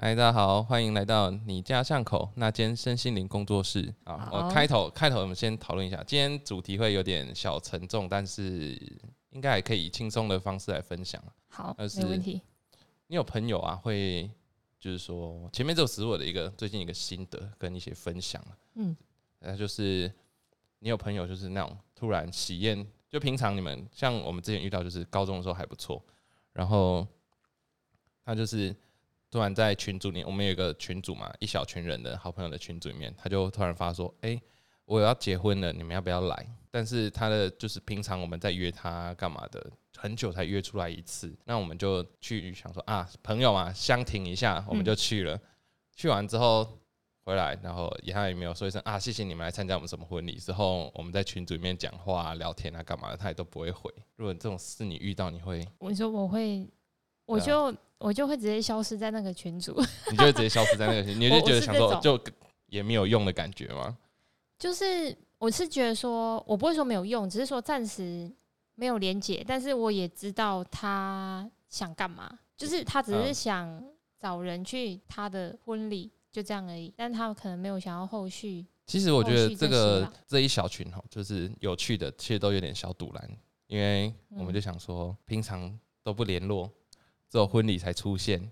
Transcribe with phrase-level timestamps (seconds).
[0.00, 4.30] 嗨，大家好，欢迎来到你家巷口那间身心灵工作室啊！
[4.30, 8.80] 我好开头开头我们先讨论一下，今天主题会有点小沉重，但是
[9.30, 11.20] 应该还可以以轻松的方式来分享。
[11.48, 12.40] 好，但是没问题。
[13.08, 14.30] 你有朋友啊，会
[14.78, 18.96] 就是说前面这只是我的一个最近一个心得跟一些分享啊嗯，
[19.40, 20.08] 那就是
[20.78, 26.00] 你有朋友就是那种突然喜宴，就平常你们像我们之前遇到，就是高中的时候还不错，
[26.52, 27.04] 然后
[28.24, 28.72] 他就是
[29.30, 34.40] 突然在群组里，我们有一个群组嘛，一小群人的好朋友的群组里面，他就突然发说：“哎、
[34.84, 45.38] 我要结婚了，你们要不要来？”但是他的就是平常我们在约他干嘛的，很久才约出来一次，那我们就去想说啊，朋友嘛，相挺一下，我们就去了。
[45.96, 46.78] 去完之后
[47.24, 50.36] 回来，然后也他也没有说一声啊，谢谢你们来参加我们什么婚礼。
[50.36, 53.92] 之后我们在群组里面讲话、啊、聊天啊，干嘛的，他也都不会回。
[54.16, 56.66] 如果这种事你遇到，你会我说我会，
[57.26, 59.80] 我就我 就会直接消失在那个群组，
[60.10, 62.18] 你就会直接消失在那个群，你就觉得想说就
[62.66, 63.96] 也没有用的感觉吗？
[64.58, 68.30] 就是我是觉得说，我不会说没有用，只是说暂时
[68.74, 73.84] 没有连结，但是我也知道他想干嘛，就是他只是嗯想
[74.18, 78.66] 找人去他的婚礼，就这样而已，但他可能没有想要后续。
[78.86, 83.30] 其实我觉得这个啦这一小群哈，就是有趣的，其实都有点小堵拦，
[83.66, 86.70] 因为我们嗯就想说，平常都不联络，
[87.30, 88.50] 只有婚礼才出现，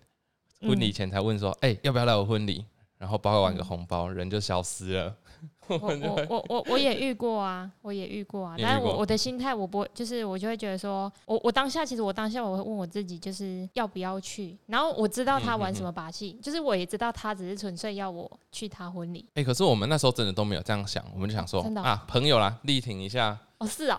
[0.60, 2.64] 婚礼嗯前才问说，哎、要不要来我婚礼？
[2.98, 5.16] 然后包完个嗯红包，人就消失了。
[5.68, 19.28] 我我我我也遇过啊，我也遇过啊，但是我我的心态我不会，就是我就会觉得说，我我当下其实我当下我会问我自己，就是要不要去，然后我知道他玩什么把戏，就是我也知道他只是纯粹要我去他婚礼。
[19.34, 23.36] 哎、可是我们那时候真的都没有这样想，我们就想说啊，朋友啦，力挺一下。
[23.58, 23.98] 哦，是啊，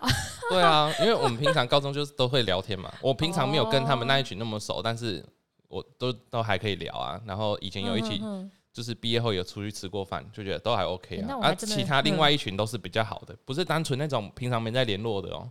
[0.50, 5.22] 对啊，因为我们 平常高中就是都会聊天嘛，我平常没有跟他们那一群那么熟，但是
[5.66, 7.20] 我都都还可以聊啊。
[7.26, 11.34] 然后以前有一起嗯嗯就是毕业后有出去吃过饭，就觉得都还 OK 啊。
[11.42, 15.50] 啊，其他另外一群都是比较好的，不是单纯那种平常没在联络的哦、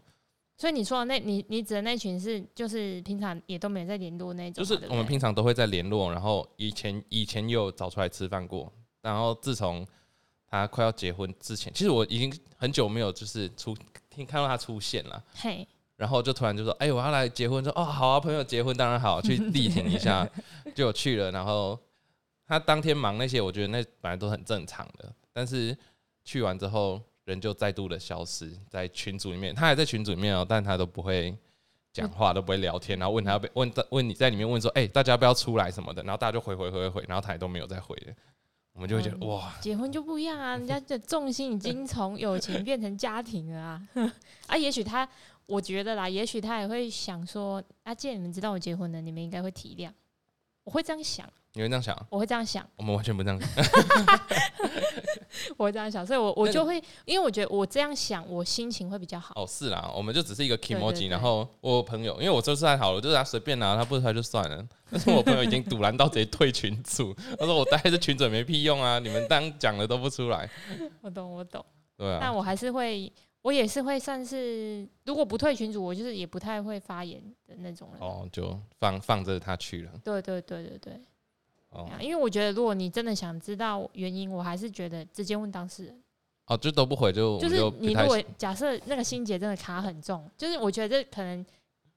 [0.56, 8.72] 所以你说的那，你你指的那群是就是平常也都没有在联络那种嘛，就是我们平常都会在联络，然后以前以前也有找出来吃饭过，
[9.02, 9.86] 然后自从
[10.50, 13.76] 他快要结婚之前，其实我已经很久没有就是出
[14.10, 15.22] 听看到他出现了。
[15.36, 15.68] 嘿，
[15.98, 20.26] 然后就突然就说：“哎、我要来结婚。”说：“哦，好啊，朋友结婚当然好，去力挺一下。
[20.74, 21.32] ”就去了。
[21.32, 21.78] 然后
[22.48, 25.14] 他当天忙那些，我觉得那本来都很正常的。
[25.34, 25.78] 但是
[26.24, 29.54] 去完之后，人就再度的消失在群组里面。
[29.54, 31.38] 他还在群组里面哦，但他都不会
[31.92, 32.98] 讲话，都不会聊天。
[32.98, 38.14] 然后问他要不问问你在里面问说：“哎、大家要不要出来什么的？”然后大家就回回回回回，然后他也都没有再回了。
[38.74, 43.88] 我们就会觉得、嗯哇，结婚就不一样啊， 人家的重心已经从友情变成家庭了啊。
[44.48, 45.08] 啊，也许他，
[45.48, 49.92] 我觉得啦，也许他也会想说，啊，既然你们知道我结婚了，你们应该会体谅。
[50.68, 51.98] 我会这样想，你会这样想？
[52.10, 53.50] 我会这样想，我们完全不这样想。
[55.56, 59.34] 我会这样想，所以我我就会，因为我觉得我这样想，我心情会比较好。
[59.38, 64.68] 哦，是啦，我们就只是一个对 emoji，然后我朋友，因为我这次还好了，我就是他随便拿，他不出来就算了。
[64.92, 70.50] 但是我朋友已经堵拦到直接退群组，他说我待在这群组也没屁用啊，你们当讲的都不出来，
[71.00, 73.10] 我懂，我懂，对啊，但我还是会，
[73.48, 78.02] 我也是会算是，如果不退群组，我就是也不太会发言的那种人。
[78.02, 81.02] 哦，就放放着他去了，对对对对对。
[81.70, 86.04] 哦因为我觉得，如果你真的想知道原因，我还是觉得直接问当事人。
[86.48, 91.46] 哦，就都不回，就就是你如果假设那个心结真的卡很重，就是我觉得这可能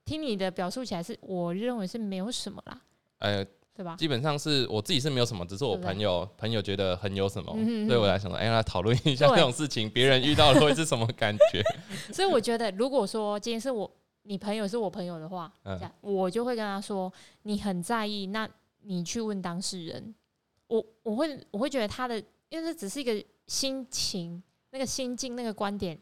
[0.04, 2.80] 听你的表述起来是，我认为是没有什么啦，
[3.18, 3.44] 呃，
[3.80, 3.96] 对吧？
[3.96, 11.62] 基本上是我自己是没有什么，只是我朋友朋友觉得很有什么，嗯哼哼所以我来想说，哎，来讨论一下这种事情，别人遇到了会是什么感觉？
[12.12, 13.90] 所以我觉得，如果说今天是我
[14.24, 17.10] 你朋友是我朋友的话，嗯这样我就会跟他说，
[17.44, 18.46] 你很在意，那
[18.82, 20.14] 你去问当事人。
[20.66, 25.98] 我我会我会觉得他的，因为这只是一个心情、那个心境、那个观点，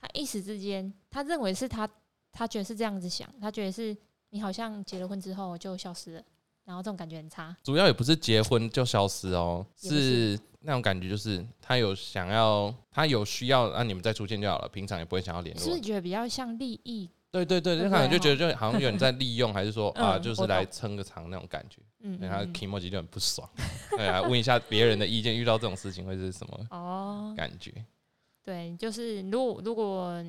[0.00, 1.88] 他一时之间，他认为是他，
[2.32, 3.96] 他觉得是这样子想，他觉得是
[4.30, 6.22] 你好像结了婚之后就消失了，
[6.68, 7.56] 然后这种感觉很差。
[7.64, 15.80] 主要也不是结婚就消失哦，是是那种感觉，就是他有想要，他有需要，那、你们再出现就好了，平常也不会想要联络是不是。
[15.80, 17.08] 觉得比较像利益？
[17.30, 23.48] 对对对，就可能就觉得就好像有人在利用，还是说 啊，嗯就是来撑个场那种感觉，嗯，对他嗯嗯 emoji 就很不爽。
[23.96, 27.72] 对啊，问一下别人的意见，遇到这种事情会是什么哦，感觉？
[28.44, 30.22] 对，就是如果如果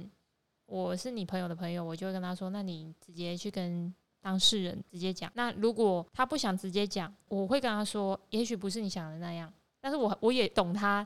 [0.66, 5.32] 我是你朋友的朋友，我就会跟他说，那你直接去跟当事人直接讲。
[5.36, 11.06] 那如果他不想直接讲，我会跟他说，也许不是你想的那样，但是我我也懂他，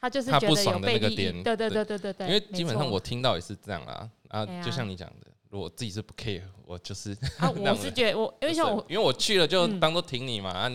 [0.00, 1.00] 他就是他觉得有被利益。
[1.00, 1.84] 那个点对对对。
[1.84, 9.80] 对对对对，因为基本上我听到也是这样啦，啊就像你讲的，如果自己是不 care，我就是啊， 我是觉得我因为像我因为我去了就嗯。
[9.80, 10.70] 当做挺你嘛，啊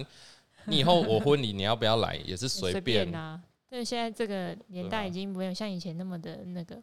[0.65, 3.41] 你以后我婚礼你要不要来也是随随便，啊。
[3.69, 6.75] 对，现在这个年代已经没有像以前那么的那个。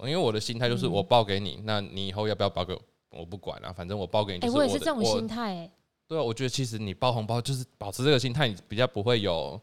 [0.00, 0.92] 因为我的心态就是嗯。
[0.92, 2.76] 我报给你，那你以后要不要报给
[3.12, 4.58] 我，不管啊，反正我包给你哎、就是的。
[4.58, 5.70] 我也是这种心态哎、
[6.06, 9.60] 对啊，我觉得其实你包红包就是保持这个心态，你比较不会有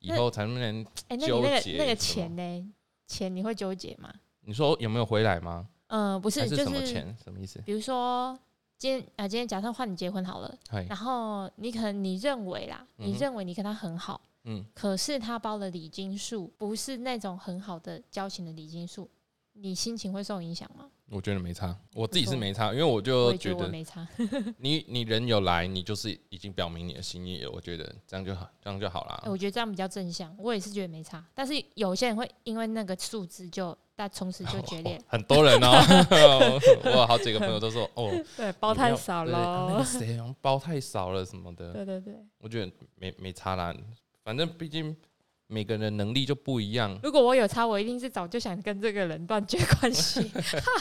[0.00, 0.56] 以后才能。
[0.56, 2.72] 哎、那你纠那个那个钱呢？
[3.06, 4.12] 钱你会纠结吗？
[4.40, 5.68] 你说有没有回来吗？
[5.88, 7.16] 嗯、不是，是就是什么钱？
[7.22, 7.60] 什么意思？
[7.64, 8.36] 比如说
[8.78, 10.58] 今天啊，今天假设换你结婚好了，
[10.88, 19.08] 然后你可能你认为啦，嗯你认为你跟他很好，嗯，可是他包的礼金数不是那种很好的交情的礼金数，
[19.52, 20.90] 你心情会受影响吗？
[21.08, 24.06] 我觉得没差，我自己是没差，因为我我就也觉觉得没差。
[24.58, 27.50] 你你人有来，你就是已经表明你的心意了。
[27.50, 29.30] 我觉得这样就好，这样就好啦哎。
[29.30, 31.24] 我觉得这样比较正向，我也是觉得没差。
[31.32, 35.78] 但是有些人会因为那个数字就，但从此就决裂，很多人哦，
[36.84, 39.84] 我有好几个朋友都说哦，对，包太少对啊那了个。
[39.84, 41.72] 谁包太少了什么的。
[41.72, 43.72] 对对对，我觉得没没差啦，
[44.24, 44.96] 反正毕竟
[45.48, 46.98] 每个人能力就不一样。
[47.02, 50.30] 如果我有差，我一定是早就想跟这个人断绝关系。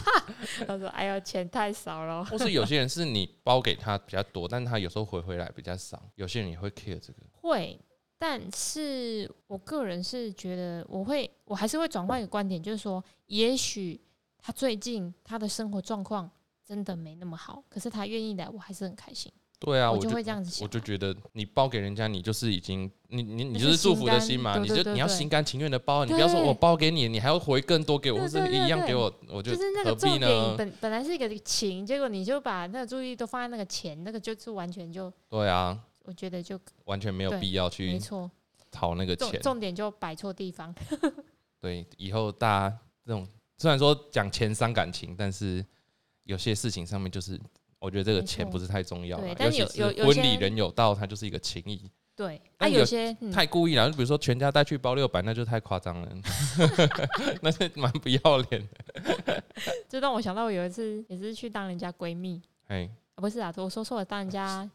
[0.65, 2.23] 他说：“哎呦，钱太少了。
[2.25, 6.01] 或是有些人是你包给他比较多，但他有时候回回来比较少。
[6.15, 7.79] 有些人也会 care 这个。”会，
[8.17, 14.01] 但是我个人是觉得，我会，我还是会转换一个观点，就是说，也许
[14.39, 16.29] 他最近他的生活状况
[16.65, 19.31] 真的没那么好，可是他愿意来，我还是很开心。
[19.57, 30.55] 对啊，我我就会这样子想啊我就觉得你包给人家，你就是已经你你你就是是祝福的心嘛，对你就你要心甘情愿的包，你不要说对我包给你，你还要回更多给我，或对对者一样对给我，我就就是那何必个重点呢？
[30.57, 38.29] 本本来是一个情，结果你就把那个注意力都放在那个钱，那个就是完全就，对啊，我觉得就完全没有对必要没去错，
[38.69, 39.31] 讨那个钱。
[39.31, 40.75] 重重点就摆错地方。
[41.61, 43.27] 对，以后大家这种
[43.57, 45.65] 虽然说讲钱伤感情，但是
[46.23, 47.39] 有些事情上面就是。
[47.85, 51.89] 我觉得这个钱不是太重要但尤其有有有是婚礼些人有到，它就是一个情谊。
[52.15, 56.09] 对，那，有有些、嗯、太故意了，就比如说全家带去包六百，那就太夸张了，
[57.43, 59.43] 那是蛮不要脸的。
[59.87, 64.67] 就让我想到我有一次也是去当人家闺蜜，哎，啊不是啊，我说错了，当人家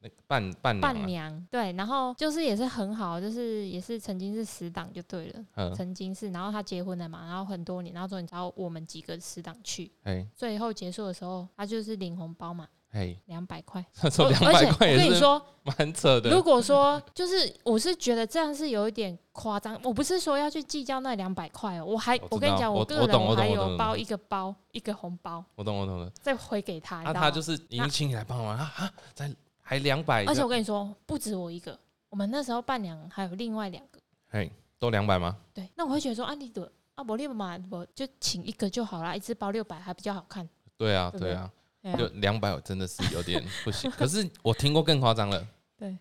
[0.00, 16.30] 那伴伴娘伴啊，娘，对，然后就是也是很好，就是也是曾经是死党就对了，嗯，曾经是，然后他结婚了嘛，然后很多年，然后终于找我们几个死党去，哎最后结束的时候，他就是领红包嘛，哎，两百块， 他说而且我百块我跟你说，蛮扯的。
[16.30, 16.42] 如。
[16.48, 29.30] 果说就是我是觉得这样是有一点夸张，我不是说要去计较那两百块哦，我还我跟你讲，我个人还有包一个包一个红包我懂我懂了，再回给他，你啊，知道他就是已经请你来帮忙啊啊，再
[29.68, 31.78] 还两百，而且我跟你说，不止我一个，
[32.08, 34.00] 我们那时候伴娘还有另外两个。
[34.30, 35.36] 嘿，都两百吗？
[35.52, 40.48] 对，那我会觉得说，啊，你的啊，我六嘛，我就请一个就好啦，一只包六百还比较好看。
[40.78, 41.52] 对啊，对啊，
[41.98, 43.90] 就两百，我真的是有点不行。
[43.90, 45.94] 可是我听过更夸张了， 对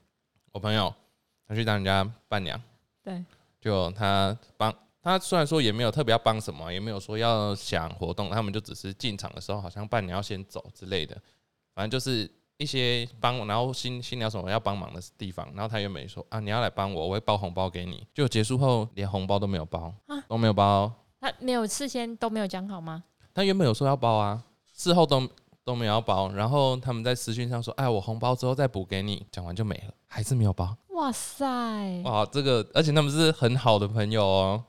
[0.53, 0.93] 我朋友
[1.45, 2.57] 他去当人家伴娘，
[3.03, 3.21] 对，
[3.59, 11.21] 就他帮他虽然说也没有特别要帮什么，也没有说要想活动，他们就只是进场的时候好像伴娘要先走之类的，
[11.75, 23.03] 反正就是一些帮，然后新新聊什么要帮忙的地方，然后他原本说啊你要来帮我，我会包红包给你，就结束后连红包都没有包啊，都没有包，他没有事先都没有讲好吗？
[23.33, 24.43] 他原本有说要包啊，
[24.73, 25.27] 事后都
[25.63, 30.75] 都没有包，然后他们在私讯上说，哎，我红包之后再补给你，讲完就没了，还是没有包。
[30.89, 34.63] 哇塞，哇，这个而且他们是很好的朋友哦，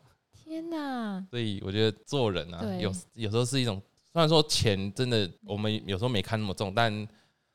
[0.44, 1.24] 天哪！
[1.30, 3.80] 所以我觉得做人啊，有有时候是一种，
[4.12, 7.08] 虽然说钱真的我们有时候没看那么重，但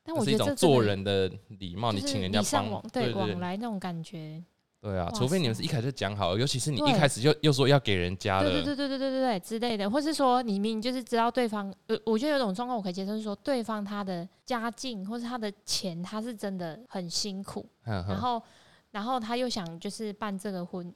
[0.04, 4.44] 但我觉得这做人的礼貌你请人家帮忙对往来那种感觉。
[4.84, 11.74] 对啊除非你们是一开始就讲好尤其是你一开始就又说要给人家的对对对对对对之类的或是说你明明就是知道对方
[12.06, 18.44] 我觉得有种状况我可以接受就是说对方他的家境或是他的钱他是真的很辛苦然后
[18.92, 20.94] 然后他又想就是办这个婚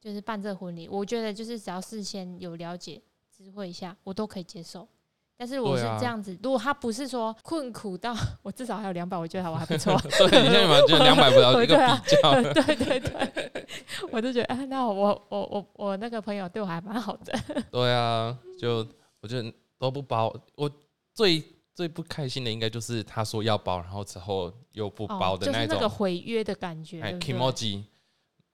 [0.00, 4.88] 就是办这个婚礼我觉得就是只要事先有了解知会一下我都可以接受。
[5.36, 9.94] 但是我是这样子，如果他不是说困苦到 我至少还有两百，我觉得我还不错。
[10.28, 12.42] 对，你现在有没有觉得两百不到 一个比较？
[12.54, 13.66] 对对对，
[14.10, 17.64] 我就觉得，啊，那我我我我那个朋友对我还蛮好的。
[17.70, 18.86] 对啊，就
[19.20, 20.70] 我觉得都不包，我
[21.12, 21.42] 最
[21.74, 27.84] 最不开心的应该就是他说要包，然后之后又不包的哦、就是那个种，毁约的感觉，哎 k i m o j i。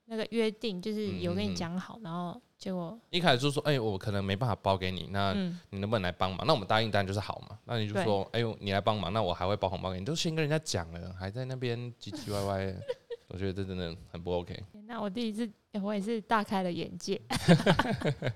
[0.06, 6.46] 那个约定就是有跟你讲好，然后结果一开始就说，哎、我可能没办法包给你，那嗯，你能不能来帮忙？
[6.46, 7.58] 那我们答应当然就是好嘛。
[7.64, 12.72] 那你就说，哎呦，你来帮忙，那我还会包红包给你，都先跟人家讲了，还在那边唧唧歪歪，
[13.26, 14.62] 我觉得这真的很不 OK。
[14.86, 15.50] 那我第一次
[15.82, 17.20] 我也是大开了眼界。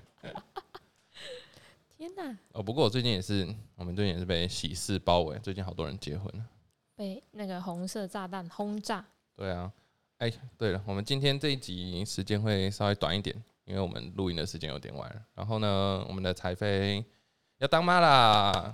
[1.97, 6.45] 天哪，哦，不过我最近也是，我们最近也是被喜事包围，最近好多人结婚了。
[6.97, 9.05] 被那个红色炸弹轰炸，
[9.37, 9.71] 对啊，
[10.17, 13.33] 哎对了，我们今天这一集时间会稍微短一点，
[13.67, 15.21] 因为我们录音的时间有点晚了。
[15.35, 17.05] 然后呢，我们的彩飞
[17.59, 18.71] 要当妈啦。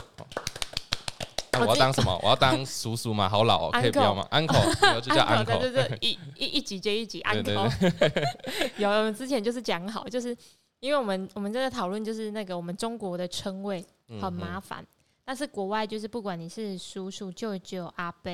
[1.52, 2.20] 那我要当什么？
[2.24, 5.60] 我要当叔叔嘛，好老哦，可以不要吗？uncle，以后就叫 uncle。
[5.60, 8.72] 对对对，一一一集接一集对对 uncle。
[8.78, 10.36] 有，我们之前就是讲好，就是
[10.80, 13.86] 因为我们我们在讨论，就是那个我们中国的称谓
[14.20, 14.84] 很麻烦，
[15.24, 18.32] 但是国外就是不管你是叔叔、舅舅、阿伯，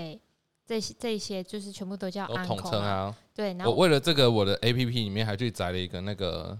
[0.69, 2.79] 这些这些就是全部都叫统称。
[2.79, 3.15] 啊。
[3.33, 6.55] 对，然后我为了这个，我的 A P P 里面还去载了一个那个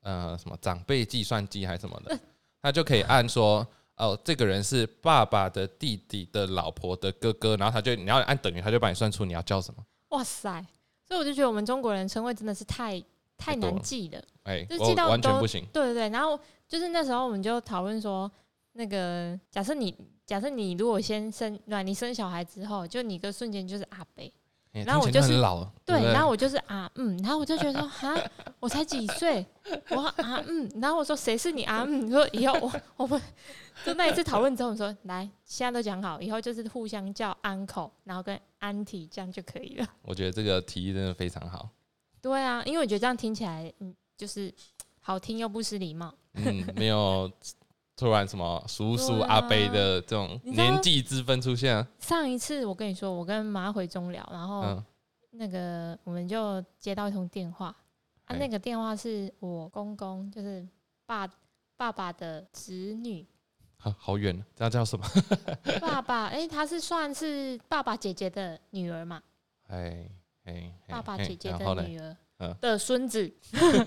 [0.00, 2.18] 呃什么长辈计算机还是什么的，
[2.60, 3.64] 他就可以按说
[3.96, 9.84] 哦，这个人是爸爸的弟弟的老婆的哥哥，然后他就你要按等于，他就帮你算出你要叫什么。
[10.08, 10.60] 哇塞，
[11.06, 13.00] 所以我就觉得我们中国人称谓真的是太
[13.38, 14.20] 太难记了。
[14.42, 15.64] 哎、就我记到完全不行。
[15.72, 18.30] 对对对，然后就是那时候我们就讨论说，
[18.74, 21.82] 那个假设你假设你如果先生，对吧？
[21.82, 24.32] 你生小孩之后，就你个瞬间就是阿北，
[24.72, 25.40] 哎然后我就是
[25.84, 28.14] 对，然后我就是啊嗯，然后我就觉得说哈，
[28.60, 29.46] 我才几岁，
[29.90, 33.20] 我啊嗯，然后我说谁是你啊嗯，你说以后我我们
[33.84, 39.86] 就那一次讨论之后，我说来现在都讲好，以后就是互相叫 uncle，然后跟 auntie 这样就可以了。
[40.02, 41.68] 我觉得这个提议真的非常好。
[42.20, 44.52] 对啊，因为我觉得这样听起来嗯就是
[45.00, 46.12] 好听又不失礼貌。
[46.32, 47.30] 嗯，没有
[47.96, 51.86] 突然什么叔叔、阿伯的这种年纪之分出现啊。
[51.98, 54.84] 上一次我跟你说，我跟妈回中聊，然后嗯，
[55.30, 57.76] 那个我们就接到一通电话，啊，
[58.26, 60.66] 哎那个电话是我公公，就是
[61.06, 61.28] 爸
[61.76, 63.24] 爸爸的侄女，
[63.76, 65.06] 好好远，这叫什么？
[65.80, 69.22] 爸爸，哎、他是算是爸爸姐姐的女儿嘛，
[69.68, 70.08] 哎
[70.44, 71.52] 哎，爸爸哎姐姐？
[71.52, 72.16] 的女儿嗯
[72.60, 73.32] 的孙子，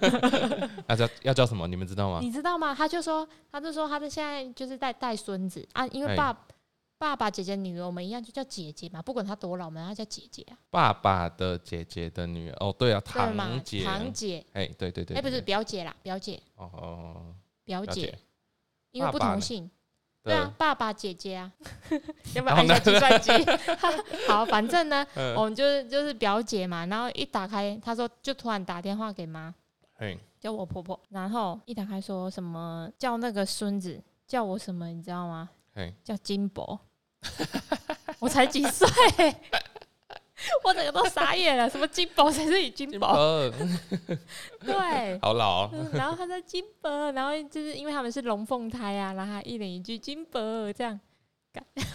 [0.88, 1.68] 要叫要叫什么？
[1.68, 2.20] 你们知道吗？
[2.22, 2.74] 你知道吗？
[2.74, 6.46] 他就说，他就说他的现在就是在带孙子啊，因为哎爸
[7.00, 12.56] 爸爸姐姐女儿我们一样就叫姐姐嘛，不管他多老，我们要叫姐姐啊，爸爸的姐姐的女儿。
[12.60, 13.84] 哦，对啊，对嘛堂姐。
[13.84, 15.16] 堂姐，哎，对对对。
[15.16, 17.36] 哎、不是表姐啦，表姐，哦哦，
[17.66, 18.18] 表姐，。
[18.92, 19.70] 因为不同姓。
[20.28, 21.52] 对啊，，爸爸姐姐啊，
[22.36, 23.32] 要不要按一下计算机？
[24.28, 25.36] 好，反正呢，嗯。
[25.36, 29.54] 我们就是就是表姐嘛，然后一打开，她说就突然打电话给妈，
[29.96, 35.50] 嘿，叫我婆婆，然后一打开说什么叫那个孙子叫我什么，你知道吗？
[35.74, 36.80] 嘿，叫金伯，
[38.20, 38.88] 我才几岁，
[40.64, 43.08] 我整个都傻眼了， 什么金伯谁是你金伯？
[43.08, 43.52] 呃，
[44.64, 45.20] 对。
[45.22, 45.70] 好老哦。
[45.74, 50.40] 嗯然后他说金伯，然后就是因为他们是龙凤胎啊，然后他一人一句金伯
[50.74, 51.00] 这样，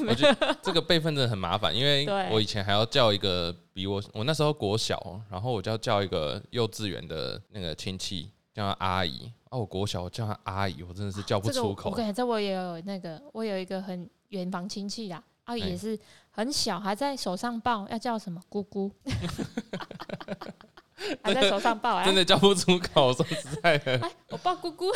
[0.09, 11.95] 我觉得这个辈分真的很麻烦，因为我以前还要叫一个比我我那时候国小，然后我就要叫一个幼稚园的那个亲戚叫他阿姨啊，我国小我叫他阿姨，我真的是叫不出口我。
[11.95, 15.99] 跟你这我也有那个，我有一个很远房亲戚啦，啊哎也是
[16.31, 18.91] 很小，还在手上抱，要叫什么姑姑，
[21.23, 24.87] 还在手上抱，哎真的叫不出口，说实在的，哎，我抱姑姑。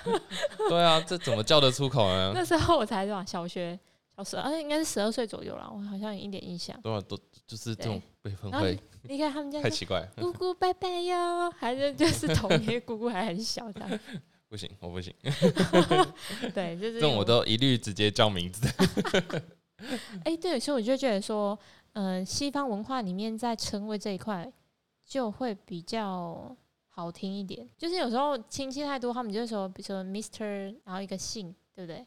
[0.68, 2.32] 对啊，这怎么叫得出口呢？
[2.34, 3.78] 那时候我才多少小学
[4.16, 6.80] 小时，哎，应该是十二岁左右了，我好像有一点印象。
[6.80, 7.16] 多少都
[7.46, 14.00] 就是这种辈分会你看他们家太奇怪，姑姑拜拜哟，还是 就是同一个姑姑还很小这样，
[14.48, 15.12] 不行，我不行，
[16.52, 18.66] 对，就是这种我都一律直接叫名字。
[20.24, 21.58] 哎、对，所以我就觉得说，
[21.92, 24.50] 嗯、西方文化里面在称谓这一块
[25.04, 26.56] 就会比较
[26.88, 27.68] 好听一点。
[27.76, 32.04] 就是有时候亲戚太多，他们就会说，比如说 Mister，然后一个姓，对不对？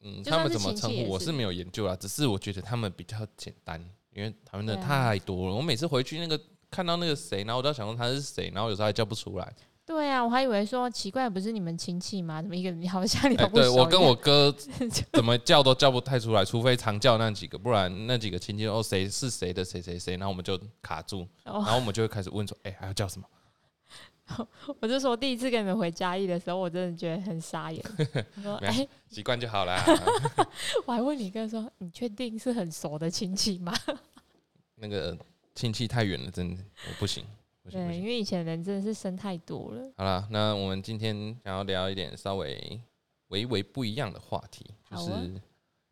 [0.00, 3.80] 嗯，他们怎么称呼，我是是没有研究啊，只是我觉得他们比较简单，
[4.12, 5.54] 因为他们的太多了。
[5.54, 6.38] 我每次回去那个
[6.70, 9.54] 看到那个谁，然后我都要想说他是谁，然后有时候还叫不出来。
[9.86, 12.40] 对啊，我还以为说奇怪，不是你们亲戚吗？
[12.40, 14.50] 怎么一个你好像你哎，都不熟、对我跟我哥
[15.12, 23.26] 怎么叫都叫不太出来，除非常叫那几个，不然那几个亲戚哦谁是谁的谁谁谁，然后我们就卡住，然哦，后我们就会开始问说，哎，还要叫什么？
[24.80, 27.84] 我就说第一次跟你们回嘉义的时候，我真的觉得很傻眼。
[28.36, 29.84] 我说，哎、习惯就好啦。
[30.86, 33.70] 我还问你哥说，你确定是很熟的亲戚吗？
[34.76, 35.14] 那个
[35.54, 37.22] 亲戚太远了，真的我不行，
[37.64, 38.02] 不行不对，行。
[38.02, 39.90] 因为以前人真的是生太多了。
[39.96, 42.80] 好了，那我们今天想要聊一点稍微
[43.28, 45.40] 微微不一样的话题，就好啊是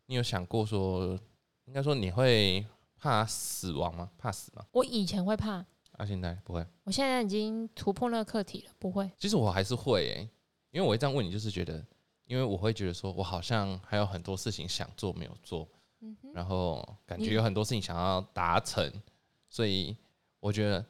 [0.05, 1.19] 你有想过说，
[1.65, 2.65] 应该说你会
[2.95, 4.09] 怕死亡吗？
[4.17, 4.63] 怕死吗？
[4.71, 5.65] 我以前会怕，
[5.97, 6.65] 啊，现在不会。
[6.83, 9.09] 我现在已经突破那个课题了，不会。
[9.17, 10.29] 其实我还是会诶、
[10.71, 11.83] 因为我会这样问你，就是觉得，
[12.25, 15.67] 因为我会觉得说我好像还有很多事情想做没有做，
[16.01, 18.91] 嗯哼，然后感觉有很多事情想要达成，
[19.49, 19.95] 所以
[20.39, 20.85] 我觉得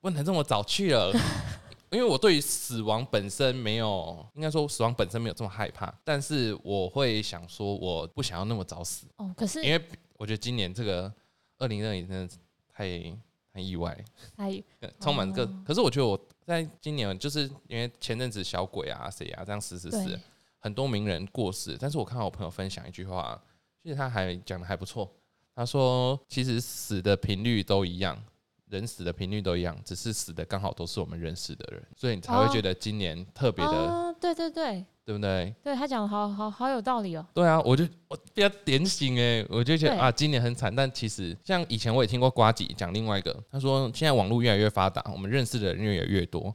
[0.00, 1.12] 不能这么早去了。
[1.90, 9.82] 因为我对于死亡本身没有，应该说死亡本身没有这么害怕，但是我会想说，我不想要那么早死，哦，可是因为
[10.18, 11.10] 我觉得今年这个
[11.56, 12.34] 二零二零真的
[12.70, 13.16] 太太
[13.54, 13.96] 很意外，
[14.36, 14.62] 太
[15.00, 15.44] 充满各。
[15.44, 20.20] 哦可是我觉得我在今年，就是因为前阵子小鬼啊谁啊这样死死死，
[20.58, 23.40] 很多名人过世，但是我看到我朋友分享一句话，
[23.82, 25.10] 其实他还讲的还不错。
[25.54, 28.22] 他说，其实死的频率都一样，
[28.70, 34.84] 人死的频率都一样，只是死的刚好都是我们认识的人，所以你才会哦觉得今年特别的，哦，对对对。
[35.08, 35.54] 对不对？
[35.64, 37.26] 对，他讲的好好好有道理哦。
[37.32, 46.54] 对啊，我就我比较点醒哎、我就觉得啊，今年很惨，但其实像以前我也听过瓜吉讲另外一个，他说现在网络越来越发达，我们认识的人越来越多，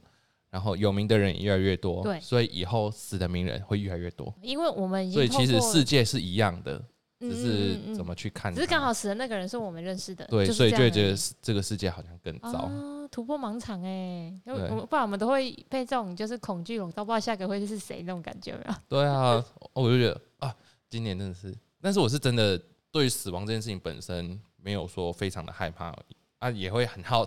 [0.50, 2.20] 然后有名的人也越来越多，对。
[2.20, 6.84] 所以以后死的名人会越来越多，因为我们所以其实世界是一样的，嗯
[7.30, 12.58] 只是怎么去看它，只是刚好死的那个人是我们认识的，对，就是所以就会觉得这个世界好像更糟。
[12.60, 18.74] 啊，突破盲场哎、因为我们不然我们都会被这种就是恐惧笼罩，不知道下个会是谁那种感觉有没有？
[18.88, 20.54] 对啊，我就觉得啊，
[20.88, 27.26] 今年真的是，但是我是真的对死亡这件事情本身没有说非常的害怕而已啊，也会很好，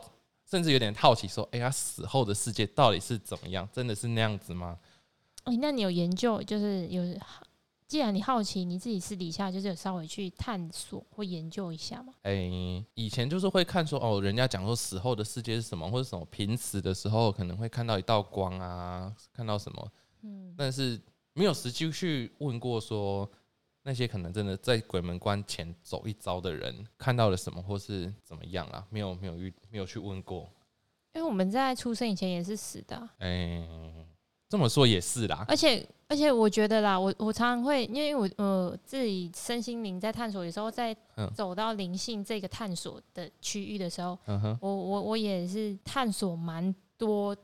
[0.49, 3.67] 甚至有点好奇说，哎、呀，死后的世界到底是怎么样？
[3.71, 4.77] 真的是那样子吗？
[5.43, 7.01] 哎、那你有研究就是有，
[7.87, 12.13] 既然你好奇，你自己私底下就是有稍微去探索或研究一下嘛？
[12.23, 12.33] 哎、
[12.95, 19.91] 以前就是会看说，哦，人家讲说死后的世界是什么，或者什么濒死的时候可能会看到一道光啊，看到什么，
[20.23, 20.99] 嗯，但是
[21.31, 23.29] 没有实际去问过说
[23.83, 28.85] 那些可能真的在鬼门关前走一遭的人看到了什么，或是怎么样啊？
[28.89, 30.49] 没有没有遇没有去问过。
[31.13, 33.65] 因为我们在出生以前也是死的啊、哎、
[34.49, 35.45] 这么说也是啦。
[35.47, 47.35] 而且而且我觉得啦，我我常常会因为我呃自己身心灵在探索，有时候在嗯走到灵性这个探索的区域的时候，嗯哼，我我我也是探索蛮多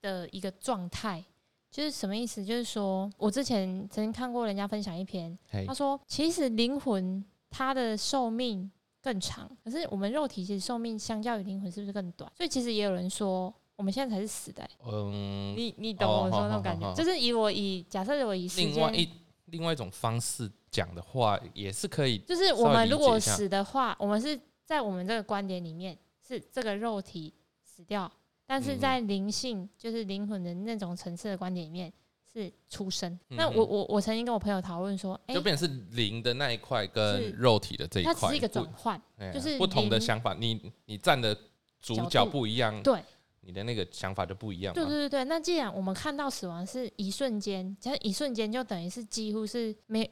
[0.00, 1.24] 的一个状态，
[1.70, 2.44] 就是什么意思？
[2.44, 8.70] 就是说我之前曾经看过人家分享一篇，他，说其实灵魂它的寿命
[9.02, 12.30] 更长，可是我们肉体其实寿命相较于灵魂是不是更短？
[12.36, 16.92] 所以其实也有人说我们现在才是死的欸、嗯，你你懂哦我说那种感觉？
[16.94, 18.48] 就是以我以假设我以。
[18.56, 19.08] 另外一
[19.46, 22.18] 另外一种方式讲的话，也是可以。
[22.18, 27.32] 就是我们如果死的话，我们是在我们这个观点里面是这个肉体
[27.62, 28.10] 死掉，
[28.46, 31.92] 但是在灵性，就是灵魂的那种层次的观点里面
[32.32, 33.12] 是出生。
[33.28, 39.02] 嗯那我我我曾经跟我朋友讨论说，哎、就变成是灵的那一块跟肉体的这一块，它只是一个不转换，
[39.34, 40.32] 就是不同的想法。
[40.32, 41.36] 你你站的
[41.80, 43.02] 主角不一样，对
[43.44, 44.72] 你的那个想法就不一样。
[44.72, 45.24] 对对对对。
[45.24, 50.08] 那既然我们看到死亡是一瞬间，其实一瞬间就等于是几乎是没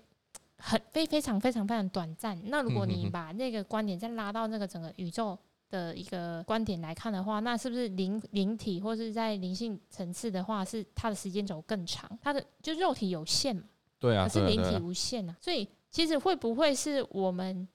[0.59, 2.39] 很非非常非常非常短暂。
[2.45, 5.39] 那如果你把那个观点再拉到那个整个宇宙
[5.71, 12.11] 的一个观点来看的话，那是不是灵灵体或是在灵性层次的话，是它的时间轴更长？
[12.21, 13.63] 它的就肉体有限嘛，
[13.99, 15.37] 对啊，可是灵体无限啊。
[15.41, 17.67] 所以其实会不会是我们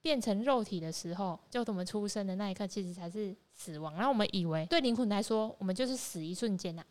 [0.00, 3.92] 变成肉体的时候，就我们出生的那一刻，其实才是死亡？
[3.94, 6.82] 然后我们以为对灵魂来说，我们就是死一瞬间呐、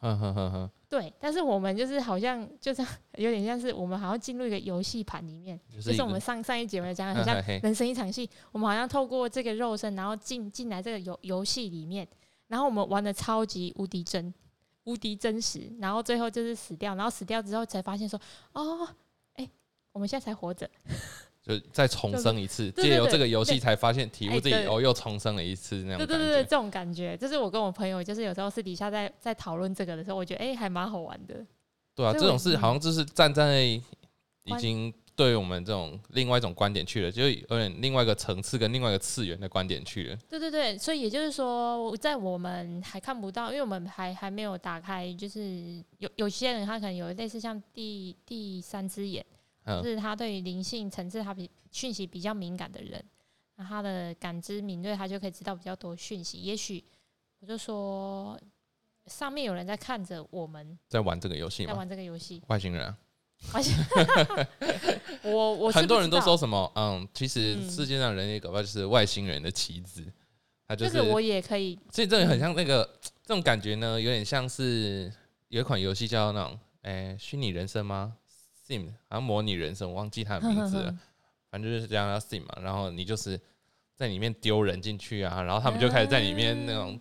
[0.00, 2.84] 哼哼哼哼，对，但是我们就是好像就是
[3.16, 12.06] 有点像是我们好像进入一个游戏盘里面，就是就是我们上上一节目讲的很像人生一场戏，我们好像透过这个肉身，然后进进来这个游游戏里面，
[12.48, 14.32] 然后我们玩的超级无敌真，
[14.84, 18.20] 无敌真实，然后最后就是死掉，然后死掉之后才发现说，
[18.52, 18.86] 哦，
[19.34, 19.48] 哎、
[19.92, 20.68] 我们现在才活着，
[21.42, 31.34] 就再重生一次，借由这个游戏才发现体悟自己哦，又重生了一次那种对对对对，这种感觉，就是我跟我朋友，就是有时候私底下在在讨论这个的时候，我觉得哎、还蛮好玩的。
[31.94, 32.58] 对啊，这种事嗯。
[32.58, 33.82] 好像就是站在已
[34.58, 40.16] 经对我们这种另外一种观点去了，就有点另外一个层次跟另外一个次元的观点去了。
[40.28, 49.24] 对对对，所以也就是说，在我们还看不到，因为我们还还没有打开，就是有有些人他可能有类似像第第三只眼，
[49.70, 53.02] 就嗯，是他对于灵性层次他比讯息比较敏感的人，
[53.56, 56.38] 那他的感知敏锐，他就可以知道比较多讯息。
[56.38, 56.82] 也许
[57.40, 58.38] 我就说，
[59.06, 60.78] 上面有人在看着我们。
[60.88, 62.96] 在玩这个游戏嘛，在玩这个游戏，外星人啊，
[63.52, 63.72] 而且
[65.24, 67.70] 我我很多人都说什么，嗯，其实嗯。
[67.70, 70.04] 世界上人类搞不好就是外星人的棋子，
[70.66, 72.84] 他就是，这个我也可以所以这个很像那个
[73.24, 75.12] 这种感觉呢，有点像是
[75.48, 78.16] 有一款游戏叫那种，哎，虚拟人生吗
[78.70, 80.96] ？Sim，好像模拟人生，我忘记他的名字了。
[81.50, 83.38] 反正就是这样叫 sim 嘛，然后你就是
[83.96, 87.00] 在里面丢人进去啊，然后他们就开始在里面那种，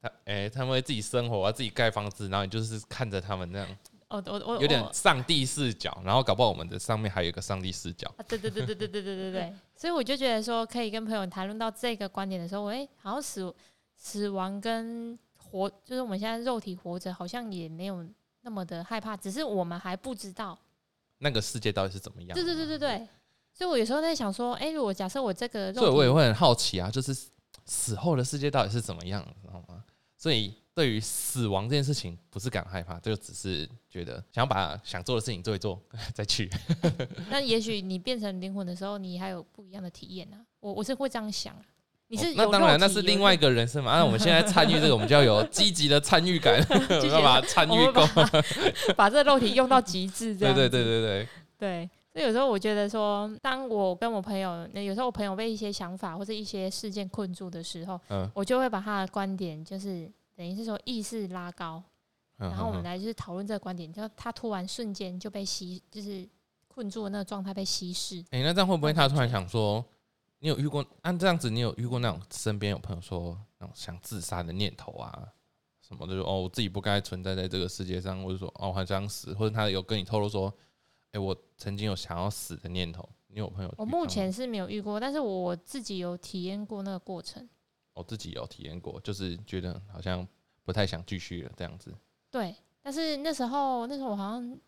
[0.00, 3.68] 他哎、他们会自己生活啊，自己盖房子，然后你就是看着他们那样，
[4.06, 13.52] 哦，我我有点上帝视角，然后搞不好我们的上面还有一个上帝视角，啊，对对对对对对对对对，所以我就觉得说，可以跟朋友谈论到这个观点的时候，哎、好像死
[13.96, 18.06] 死亡跟活，就是我们现在肉体活着，好像也没有
[18.42, 20.56] 那么的害怕，只是我们还不知道。
[21.20, 22.34] 那个世界到底是怎么样？
[22.34, 23.08] 对对对对对，
[23.54, 27.16] 所以我有时候在想说，哎、如果假设我这个所以我也会很好奇啊，就是
[27.64, 29.84] 死后的世界到底是怎么样，知道吗？
[30.16, 35.80] 所以对于死亡这件事情，不是感害怕，就只是觉得想把想做的事情做一做
[36.14, 36.50] 再去。
[37.30, 41.64] 那也许你变成灵魂的时候，你还有不一样的体验呢、我我是会这样想啊。
[42.10, 43.96] 你是、哦那当然，那是另外一个人生嘛。
[43.96, 46.58] 那 我们现在参与这个，我们就要有 积极的参与感，
[47.08, 48.02] 要把它参与够。
[48.96, 61.80] 把这个肉体用到极致，这对样对对对对，对，所以有时候我觉得说，当我跟我朋友，那有时候我朋友被一些想法或者一些事件困住的时候，嗯，我就会把他的观点，就是等于是说意识拉高，
[62.38, 66.28] 然然后我们来就是讨论这个观点，就他突然瞬间就被吸，就是
[66.66, 68.18] 困住的那个状态被稀释。
[68.32, 69.84] 哎、那这样会不会他突然想说，
[70.40, 70.84] 你有遇过？
[71.02, 75.28] 按、这样子，你有遇过那种身边有朋友说那种想自杀的念头啊？
[75.80, 80.52] 什么的，就哦，我自己不该存在在这个世界上，或者说哦，我还想死，或者他有跟你透露说，
[81.12, 83.08] 哎、我曾经有想要死的念头。
[83.26, 83.72] 你有朋友？
[83.76, 87.48] 我目前是没有遇过，但是我自己有体验过那个过程。
[87.92, 90.26] 我自己有体验过，就是觉得好像
[90.64, 91.94] 不太想继续了这样子。
[92.30, 94.58] 对，但是那时候那时候我好像是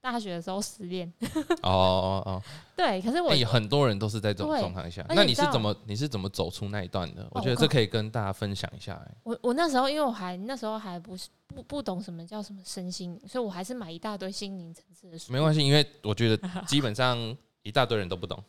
[0.00, 1.10] 大学的时候失恋，
[1.64, 2.42] 哦哦哦，
[2.76, 5.02] 对，可是我、哎、很多人都是在这种状况下。
[5.08, 7.22] 那你是怎么你是怎么走出那一段的？
[7.22, 15.32] 我哦我觉得这可以跟大家分享一下、哎，我我那时候因为我还那时候还不是不不懂什么叫什么身心灵，所以我还是买一大堆心灵层次的书。
[15.32, 17.18] 没关系，因为我觉得 基本上
[17.62, 18.44] 一大堆人都不懂。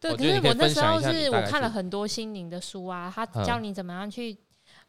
[0.00, 4.34] 对，可是我那时候是我看了很多心灵的书啊，他嗯教你怎么样去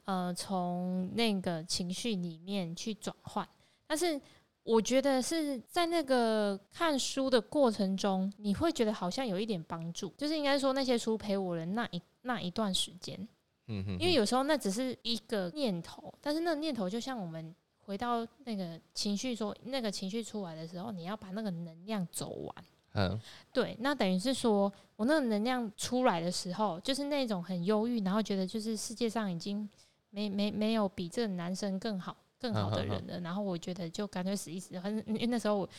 [0.06, 3.46] 呃从那个情绪里面去转换，
[3.86, 4.22] 但是。
[4.64, 13.28] 我觉得是在那个看书的过程中，你会觉得好像有一点帮助，就是应该说那些书陪我的那一那一段时间，
[13.68, 22.56] 嗯哼，因为有时候那只是一个念头，但是那个念头就像我们回到那个情绪说，那个情绪出来的时候，你要把那个能量走完。
[22.94, 23.20] 嗯。
[23.52, 29.70] 对，那等于是说我那个能量出来的时候，就是那种很忧郁，然后觉得就是世界上已经
[30.10, 35.70] 没没没有比这个男生更好更好的人了，然后我觉得就干脆死一死，反正因为那时候我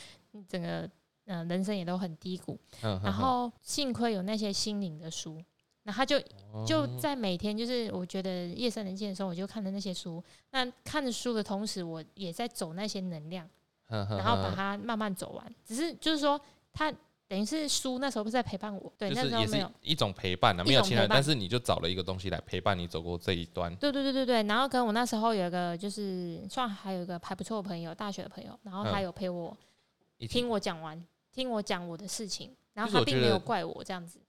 [0.48, 0.90] 整个
[1.26, 5.38] 呃人生也都很低谷，嗯，然后幸亏有那些心灵的书，
[5.82, 6.18] 那他就
[6.52, 10.24] 哦就在每天，就是我觉得夜深人静的时候，我就看的那些书。
[10.52, 13.46] 那看着书的同时，我也在走那些能量，
[13.88, 15.54] 然然后把它慢慢走完。
[15.66, 16.40] 只是就是说，
[16.72, 16.90] 它
[17.26, 19.72] 等于是书那时候不是在陪伴我，对，就是也是那时候没有。
[19.80, 23.74] 一种陪伴啊，没有其他，种陪伴但是你就找了一个东西来陪伴你走过这一段。
[23.76, 29.56] 对对对对对，然后跟我那时候有一个就是算还有一个还不错的朋友，大学的朋友，然后他嗯有陪我
[30.28, 34.20] 听我讲完，听我讲我的事情，然后他并没有怪我这样子，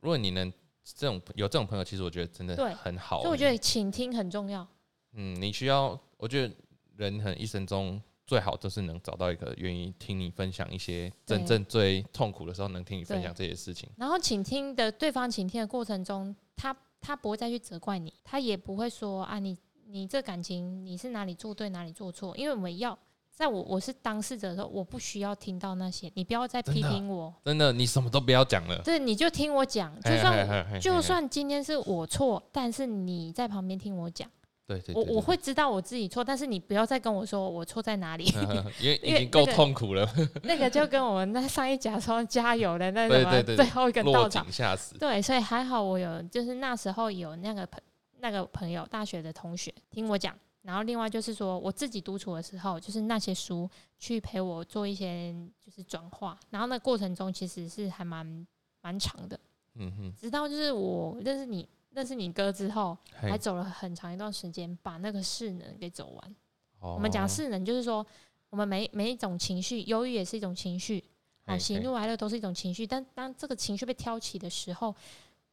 [0.00, 0.52] 如果你能
[0.84, 3.22] 这种有这种朋友，其实我觉得真的对很好欸。
[3.22, 4.66] 所以我觉得倾听很重要。
[5.14, 6.54] 嗯，你需要，我觉得
[6.96, 13.88] 人很一生中最好就是能找到一个愿意听你分享一些真正最痛苦的时候能听你分享这些事情。
[13.96, 19.56] 然后倾听的对方倾听的过程中，他他不会再去责怪你，他也不会说啊你
[19.88, 22.98] 你这感情你是哪里做对哪里做错，因为我们要
[23.30, 28.80] 在我我是当事者的时候，我不需要听到那些，你不要再批评我，真的，你什么都不要讲了。
[28.82, 34.28] 对，你就听我讲，就嘿算就算今天是我错，但是你在旁边听我讲，
[34.66, 38.24] 对对，我对我会知道我自己错，但是你不要再跟我说我错在哪里，
[38.80, 40.04] 因为已经够痛苦了，
[40.42, 44.98] 那个就跟我们在上一讲说加油的那什么最后一个落稻草井，下石。
[44.98, 47.80] 对，所以还好我有，就是那时候有那个朋
[48.18, 55.32] 那个朋友，大学的同学听我讲，然后另外就是说我自己独处的时候，就是那些书去陪我做一些
[55.64, 58.46] 就是转化，然后那过程中其实是还蛮
[58.80, 59.38] 蛮长的，
[59.76, 66.36] 嗯哼，直到就是我认识你认识你哥之后，还走了很长一段时间，把那个势能给走完。
[66.78, 68.06] 我我们讲势能，就是说
[68.50, 71.02] 我们每每一种情绪，忧郁也是一种情绪，
[71.46, 74.94] 哦，喜怒哀乐都是一种情绪，但当这个情绪被挑起的时候，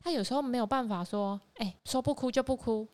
[0.02, 2.86] 他有时候没有办法说，哎、说不哭就不哭，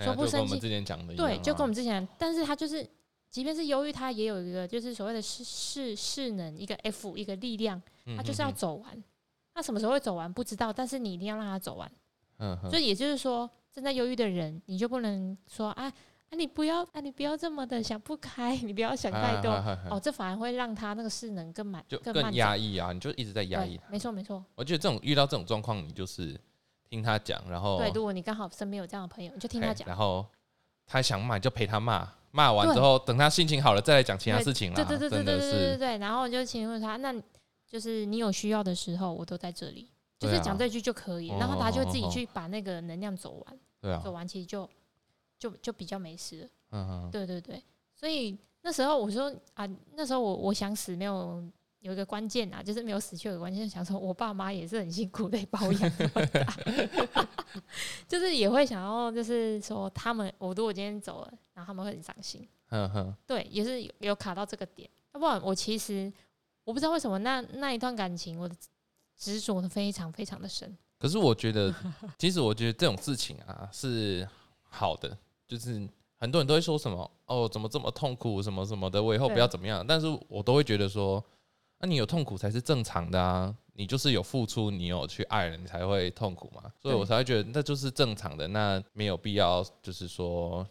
[0.00, 2.86] 说不生气我们之前讲的一样对，啊就跟我们之前，但是他就是，
[3.30, 7.80] 即便是忧郁，他也有一个就是所谓的势势势能，一个 F，一个力量，
[8.18, 9.04] 他就是要嗯走完。
[9.54, 11.90] 他什么时候会走完不知道，但是你一定要让他走完。
[12.38, 19.50] 嗯哼所以也就是说，正在忧郁的人，你就不能说啊啊，你不要啊，你不要这么的想不开， 你不要想太多。
[19.90, 22.34] 哦，这反而会让他那个势能更满，就更。
[22.34, 24.44] 压抑啊，你就一直在压抑他。，没错没错。
[24.54, 26.38] 我觉得这种遇到这种状况，你就是
[26.90, 29.88] 听他讲，然后对，如果你刚好身边有这样的朋友，你就听他讲。
[29.88, 30.26] 然后
[30.86, 34.76] 他想骂你就陪他骂，骂完之后等他心情好了再来讲其他事情啦。
[34.76, 35.98] 对对对对对对对是，对。
[35.98, 37.14] 然后就请问他，那
[37.66, 41.30] 就是你有需要的时候，我都在这里，就是讲这句就可以。
[41.30, 44.68] 哦然后他就自己去把那个能量走完，对啊走，完其实就
[45.38, 46.48] 就就比较没事了。
[46.70, 47.62] 嗯嗯，对对对，
[47.94, 51.42] 所以那时候我说啊，那时候我我想死没有
[51.80, 55.92] 有一个关键啊，就是没有死去有个关键，想说我爸妈也是很辛苦的包养
[58.06, 62.46] 就是也会想要，就是说他们，我如果今天走了，然后他们会很伤心。
[62.70, 64.88] 嗯哼，对，也是有有卡到这个点。
[65.14, 66.12] 要不然我其实
[66.64, 68.54] 我不知道为什么那那一段感情，我的
[69.18, 70.74] 执着的非常非常的深。
[70.98, 71.74] 可是我觉得，
[72.18, 74.26] 其实我觉得这种事情啊是
[74.62, 79.84] 好的，就是很多人都会说什么哦，怎么这么痛苦什么什么的，我以后不要怎么样。
[79.86, 81.24] 但是我都会觉得说，
[81.78, 86.72] 那你有痛苦才是正常的啊，你就是有付出，你有去爱人，你才会痛苦嘛。
[86.80, 90.66] 所以我才会觉得那就是正常的，那没有必要就是说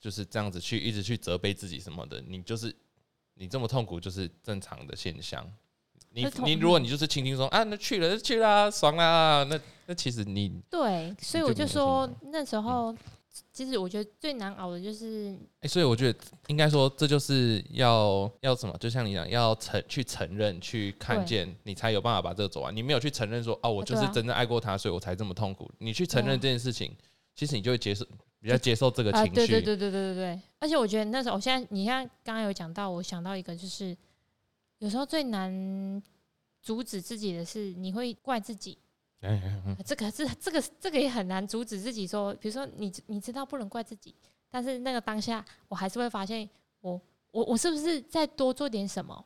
[0.00, 2.18] 就是这样子去一直去责备自己什么的。
[2.22, 2.74] 你就是
[3.34, 5.46] 你这么痛苦，就是正常的现象。
[6.12, 12.94] 你你如果你就是轻轻松啊，那去了就去啦，爽啦，那那其实你对，所以我就说那时候，
[13.52, 16.18] 其实我觉得最难熬的就是哎、所以我觉得
[16.48, 18.76] 应该说，这就是要要什么？
[18.78, 22.74] 就像你讲，要承去承认、去看见，你才有办法把这个走完。
[22.74, 25.70] 你没有去承认说，哦，我就是真正爱过他，所以我才这么痛苦。
[25.78, 26.92] 你去承认这件事情，
[27.36, 28.04] 其实你就会接受，
[28.40, 29.34] 比较接受这个啊，情绪。
[29.34, 33.96] 对对对对对对对，而且我觉得那时候，我现在你看刚刚有讲到，我想到一个就是，
[34.80, 36.02] 有时候最难
[36.60, 38.76] 阻止自己的是，你会怪自己。
[39.20, 39.38] 哎
[39.84, 44.14] 这个是这个这个也很难阻止自己说，比如说你你知道不能怪自己，
[44.50, 46.48] 但是那个当下我还是会发现
[46.80, 46.98] 我
[47.30, 49.24] 我我是不是再多做点什么？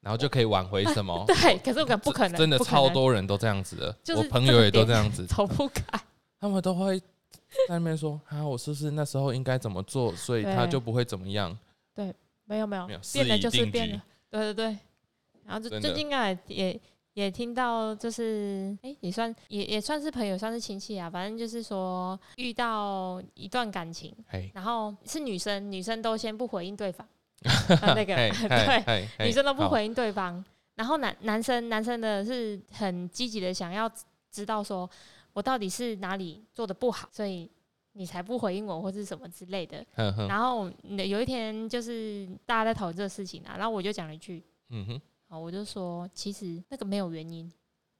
[0.00, 1.22] 然后就可以挽回什么？
[1.26, 5.84] 对，可是我感不可能，真的超多人都这样子的，就是我朋友也都这样子，逃不开。
[6.40, 11.56] 他们都会在那边说啊，我是不是那时候应该怎么做，所以他就不会怎么样？
[11.94, 12.12] 对
[12.44, 14.78] 没有没有没有，变了就是变了，对对对。
[15.48, 16.78] 然后就最近啊也
[17.14, 24.14] 也听到，就是哎、也算也也算是朋友，算是亲戚啊，反正就是说遇到一段感情，
[24.54, 27.08] 然后是女生，女生都先不回应对方，
[27.82, 28.14] 啊那个
[28.46, 30.44] 对，女生都不回应对方，
[30.76, 33.90] 然后男男生男生的是很积极的想要
[34.30, 34.88] 知道说
[35.32, 37.50] 我到底是哪里做的不好，所以
[37.94, 39.84] 你才不回应我或是什么之类的。
[40.28, 47.50] 然后有一天就是大家在讨论这个事情啊，然后我就讲了一句，嗯哼，啊，我就说其实那个没有原因，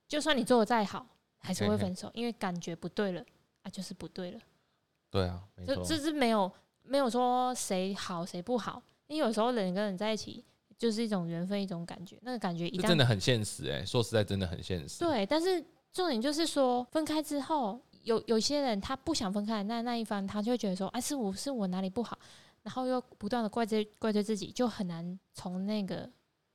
[0.08, 1.06] 就算你做的再好，
[1.38, 3.24] 还是会分手，因为感觉不对了
[3.62, 4.40] 啊，就是不对了。
[5.10, 6.50] 对啊，没错，这这是没有
[6.82, 10.44] 没有说谁好谁不好，因为有时候人跟人在一起
[10.76, 14.98] 就是一种缘分，一种感觉，那个感觉一旦真的很现实哎、说实在，真的很现实。
[15.00, 22.18] 对，但是重点就是说分开之后，有有些人他不想分开，那那一方他就会觉得说，哎、是我是我哪里不好，
[22.62, 26.08] 然后又不断的怪罪怪罪自己，就很难从那个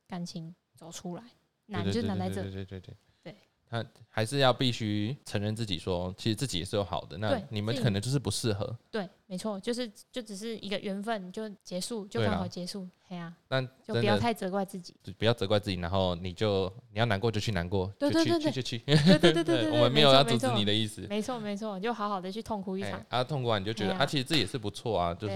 [0.07, 1.23] 感情走出来，
[1.67, 2.51] 难就难在这对。
[2.51, 3.35] 对对对对，
[3.69, 14.95] 他还是要必须承认自己说，其实自己也是有好的，那你们可能就是不适合，对，没错，就是就只是一个缘分，就结束，就刚好结束，嘿呀、但就不要太责怪自己。
[15.01, 21.01] 就不要责怪自己，然后你就你要难过就去难过，就去对对对对去就去，对对对对 对，我们没有要阻止你的意思。
[21.09, 23.03] 没错没错，就好好的去痛哭一哎场。
[23.09, 25.35] 啊，痛哭完你就觉得啊，其实这也是不错啊，就是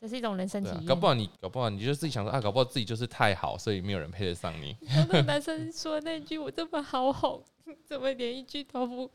[0.00, 0.86] 这是一种人生体验。
[0.86, 4.74] 搞不好你搞不好你就自己想说啊，搞不好自己就是太好，所以没有人配得上你。
[4.88, 7.44] 然后那个男生说那句“我这么好哄，
[7.84, 9.10] 怎么连一句都不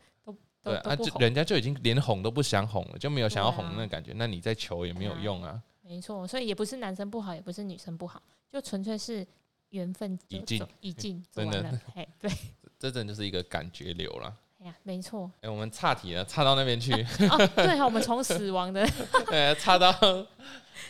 [0.62, 5.60] 对啊，就人家就已经连哄都不想哄了，就没有想要哄的那个感觉，那你再求也没有用啊。
[5.82, 9.26] 没错，所以也不是男生不好，也不是女生不好，就纯粹是
[9.70, 11.80] 缘分已尽走已尽做 真的完了。
[11.94, 12.30] 嘿，对，
[12.78, 14.32] 这真的就是一个感觉流了。
[14.62, 15.30] 哎呀，没错。
[15.40, 18.86] 哎、我们岔题了，岔到那边去，哦，对哈，我们从死亡的
[19.32, 19.90] 呃，岔到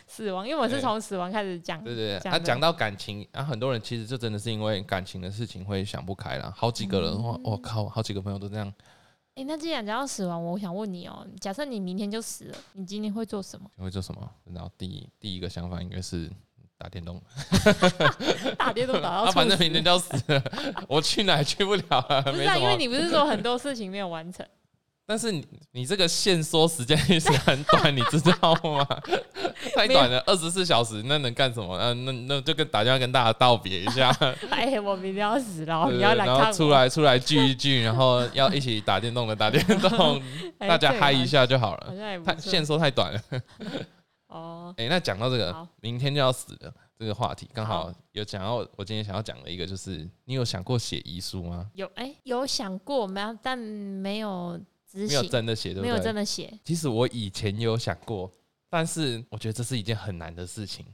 [0.05, 1.81] 死亡，因为我是对从死亡开始讲。
[1.81, 6.53] 对对对，他讲到感情，啊，很多人其实就真的是因为感情的事情会想不开了。
[6.55, 8.71] 好几个人，我，我、靠，好几个朋友都这样，
[9.41, 13.67] 哎，那既然讲到死亡，我想问你哦，假设你明天就死了，你今天会做什么？
[13.77, 14.29] 会做什么？
[14.53, 16.29] 然后第一第一个想法应该是
[16.77, 17.19] 打电动，
[18.55, 20.43] 打电动打到 啊，反正明天就要死了，
[20.87, 22.61] 我去哪也去不了了，不是啊，什。
[22.61, 24.45] 因为你不是说很多事情没有完成，
[25.07, 28.85] 但是你你这个限缩时间也是很短，你知道吗？
[29.75, 31.77] 太短了，二十四小时，那能干什么？
[31.79, 34.09] 嗯、那那就跟打电话跟大家道别一下，
[34.51, 36.39] 哎，我明天要死了，你要来看我。
[36.41, 40.21] 然后出来出来聚一聚，然后要一起打电动的打电动，
[40.59, 41.95] 哎大家嗨一下就好好了。
[41.95, 43.21] 像也不太限缩太短了。
[44.27, 44.73] 哦。
[44.77, 51.69] 哎、那讲到这个明天就要死了这个话题，刚好好有讲到我今天想要讲的一个，就是你有想过写遗书吗？
[51.73, 55.91] 有哎、有想过没有，但没有执没有，真的写，对不对？
[55.91, 56.51] 没有真的写。
[56.63, 58.31] 其实我以前有想过，
[58.71, 60.85] 但是我觉得这是一件很难的事情。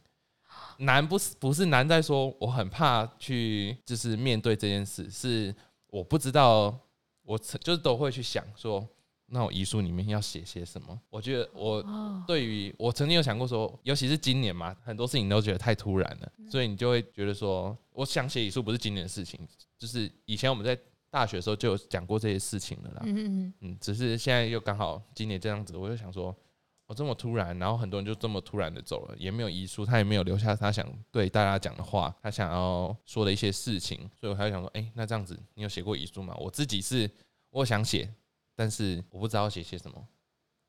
[0.79, 5.55] 难不是不是难在说我很怕去就是面对这件事，是
[5.87, 6.75] 我不知道
[7.21, 8.87] 我曾就是都会去想说，
[9.27, 10.99] 那我遗书里面要写些什么。
[11.11, 19.39] 我觉得我哦，对于我曾经有想过说，尤其是今年嘛，很多事情都觉得太突然了，嗯所以你就会觉得说，我想写遗书不是今年的事情，
[19.77, 20.75] 就是以前我们在
[21.09, 23.01] 大学的时候就有讲过这些事情了啦。
[23.05, 26.35] 嗯，嗯，只是现在又刚好今年这样子，我就想说，
[26.87, 36.33] 我这么突然，然后很多人就这么突然的走了，也没有遗书，他也没有留下他想对大家讲的话，他想要说的一些事情，所以我还想说，哎、那这样子，你有写过遗书吗？
[36.39, 37.09] 我自己是
[37.49, 38.09] 我想写，
[38.55, 40.01] 但是我不知道写些什么。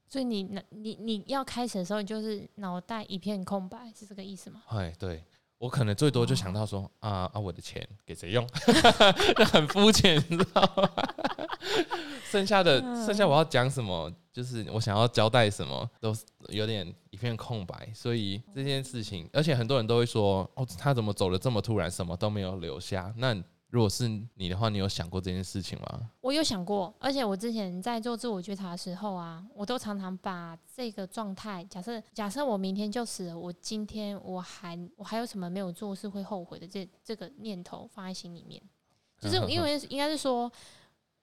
[0.09, 4.62] 所以你那你你要开始的时候，你就是脑袋一片空白，是这个意思吗？
[4.70, 5.22] 哎，对
[5.59, 8.44] 我可能最多就想到哦说，啊啊，我的钱给谁用？
[9.38, 10.90] 那很肤浅，你知道吗？
[12.31, 17.91] 剩下的嗯剩下我要讲什么，就是我想要交代什么，都是有点一片空白。
[17.95, 23.12] 所以这件事情，而且很多人都会说，哦，他怎么走的这么突然，什么都没有留下？
[23.17, 23.35] 那
[23.71, 26.11] 如果是你的话，你有想过这件事情吗？
[26.23, 38.59] 我有想过，而且我之前在做自我觉察的时候啊，我都常常把这个状态，假设假设我明天就死了，我今天我还我还有什么没有做是会后悔的这这个念头放在心里面，
[39.21, 40.51] 就是 因为应该是说，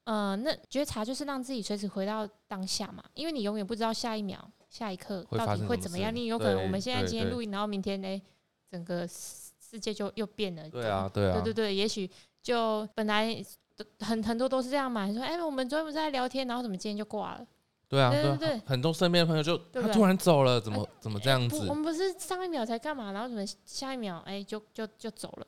[0.06, 8.22] 呃，那觉察就是让自己随时回到当下嘛，因为你永远不知道下一秒、下一刻到底会怎么样，事你有可能我们现在今天录音，然后明天呢，
[8.70, 12.08] 整个世世界就又变了，对啊，对啊，对对对，也许
[12.40, 13.36] 就本来
[13.98, 15.06] 很很多都是这样嘛。
[15.06, 17.44] 你说，哎、我们昨天不是在聊天，然后怎么今天就挂了？
[17.88, 21.74] 对啊，对啊对对对很多身边的朋友就他突然走了，怎么怎么这样不，子我？
[21.74, 25.46] 们不是上一秒才干嘛，然后怎么下一秒哎、就就就走了？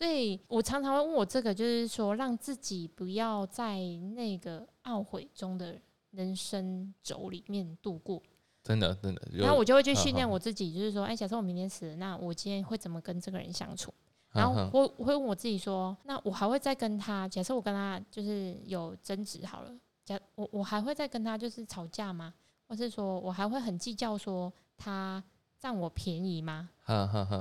[0.00, 3.78] 所以我常常会问我这个，就是说让自己不要在
[4.14, 5.78] 那个懊悔中的
[6.12, 8.22] 人生轴里面度过。
[8.62, 13.92] 真的真的，然后我就会去嗯训练嗯我自己，就是说，哎、假设我明天死了，那我今天会怎么跟这个人相处？
[14.32, 22.32] 然后我我会问我自己说，那我还会再跟他，假设我跟他就是有争执好了，假我我还会再跟他就是吵架吗？
[22.66, 25.22] 或是说我还会很计较说他
[25.58, 26.70] 占我便宜吗？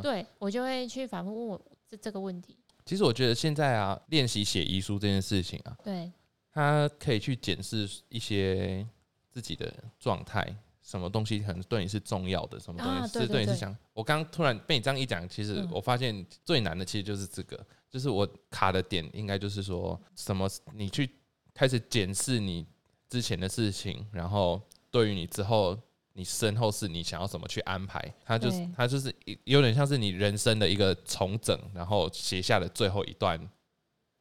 [0.02, 2.58] 对我就会去反复问我这这个问题。
[2.86, 6.12] 其实我觉得现在啊，练习写遗书这件事情啊，对，
[6.52, 8.88] 他可以去检视一些
[9.30, 10.44] 自己的状态，
[10.82, 13.76] 什么东西可能对你是重要的，什么东西是啊对对对对你是想。
[13.94, 21.10] 我刚刚突然被你这样一讲，其实嗯我发现最难的其实就是这个，就是我卡的点应该就是说什么，你去
[21.54, 22.66] 开始检视你
[23.08, 25.80] 之前的事情，然后对于你之后。
[26.14, 28.14] 你身后是你想要怎么去安排？
[28.26, 33.40] 它就是对它就是有点像是你人生的一个重整，然后写下的最后一段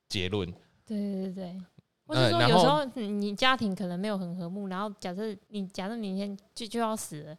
[0.08, 0.50] 结论。
[0.86, 1.60] 对对对对。
[2.06, 7.36] 或呃然后是说有时候嗯你家庭可能没有很和睦，然后假设你假设明天就就要死了，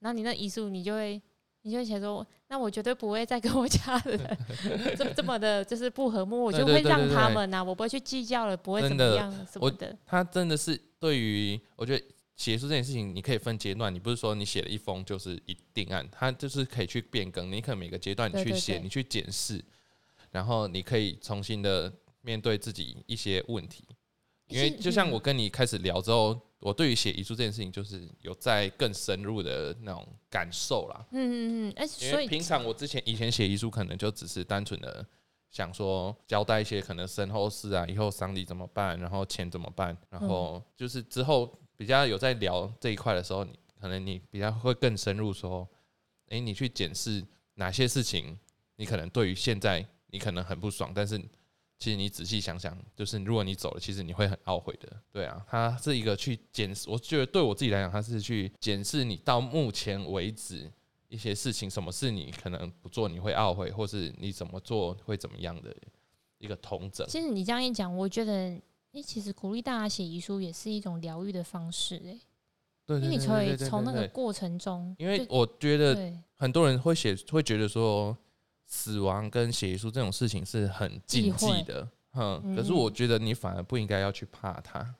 [0.00, 1.20] 然后你那遗书你就会
[1.62, 4.38] 你就会写说，那我绝对不会再跟我家人
[4.94, 9.96] 这这么的就是不和睦，我就会让他们呐、我不会去计较了，不会怎么样什么的。
[10.04, 12.04] 他真的是对于我觉得
[12.40, 19.62] 写书这件事情，你可以分阶段，你不是说你写了一封就是一定案，它就是可以去变更，你可能每个阶段你去写，你去检视，
[20.30, 23.84] 然后你可以重新的面对自己一些问题。
[24.46, 31.06] 因为就像嗯我跟你开始聊之后，我对于写遗书这件事情，就是有在更深入的那种感受啦。
[31.12, 35.06] 嗯嗯嗯，因为平常我之前以前写遗书，可能就只是单纯的
[35.50, 45.66] 想说交代一些可能身后事啊，以后丧礼怎么办，然后钱怎么办，然后就是之后比较有在聊这一块的时候，你可能你比较会更深入说，
[46.28, 48.38] 诶，你去检视哪些事情，
[48.76, 51.18] 你可能对于现在你可能很不爽，但是
[51.78, 54.94] 其实你仔细想想，就是如果你走了，其实你会很懊悔的。
[55.10, 60.70] 对啊，它是一个去检视，我觉得对我自己来讲，它是去检视你到目前为止
[61.08, 65.74] 一些事情，什么是你可能不做你会懊悔，或是你怎么做会怎么样的
[66.36, 67.06] 一个统整。
[67.08, 68.60] 其实你这样一讲，我觉得，
[68.92, 72.20] 诶，其实鼓励大家写遗书也是一种疗愈的方式、诶，
[72.86, 78.16] 对对因为你对对对可以从那个过程中，因为我觉得很多人会写，会觉得说
[78.66, 84.94] 死亡跟写遗书这种事情是很禁忌的，嗯，嗯可是我觉得你反而不应该要去怕它。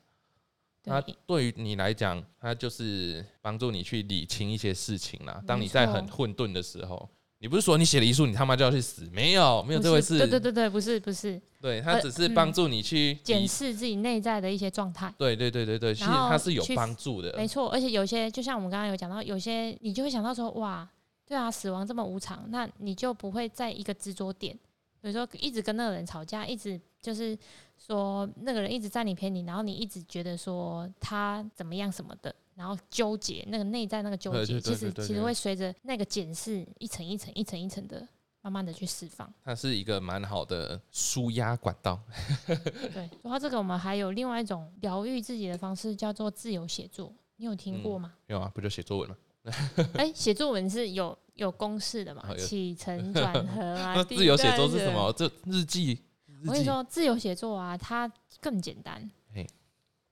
[0.83, 5.43] 它对对于你来讲，它就是帮助你去理清一些事情啦。
[5.47, 7.07] 当你在很错混沌的时候，
[7.43, 9.09] 你不是说你写了遗书，你他妈就要去死？
[9.11, 10.19] 没有，没有这回事。
[10.19, 13.15] 是对对对对，不是不是，对，它呃只是嗯帮助你去。
[13.25, 15.13] 检视自己内在的一些状态。
[15.17, 17.35] 对对对对对，其实然后它是有帮助的。
[17.39, 20.87] 没错，而且有些就像我们刚刚有讲到，有些你就会想到说，哇，
[21.27, 24.55] 对啊，死亡这么无常，那你就不会在一个执着点，
[25.01, 27.35] 比如说一直跟那个人吵架，一直就是
[27.79, 38.07] 说那个人一直占你便宜，然后你一直觉得说他怎么样什么的，然后纠结那个内在那个纠结，其实其实会随着那个检视一层一层一层一层的
[38.43, 39.33] 慢慢的去释放。
[39.43, 41.99] 它是一个蛮好的舒压管道。
[42.93, 47.11] 对，说到这个，我们还有另外一种疗愈自己的方式，叫做自由写作。
[47.37, 48.13] 你有听过吗？
[48.27, 49.17] 没有啊，不就写作文吗？
[49.97, 52.23] 哎，写作文是有有公式的嘛？
[52.37, 53.95] 起承 转合啊。
[53.95, 55.11] 那自由写作是什么？
[55.15, 55.99] 这日记。
[56.47, 59.11] 我跟你说，自由写作啊，它更简单。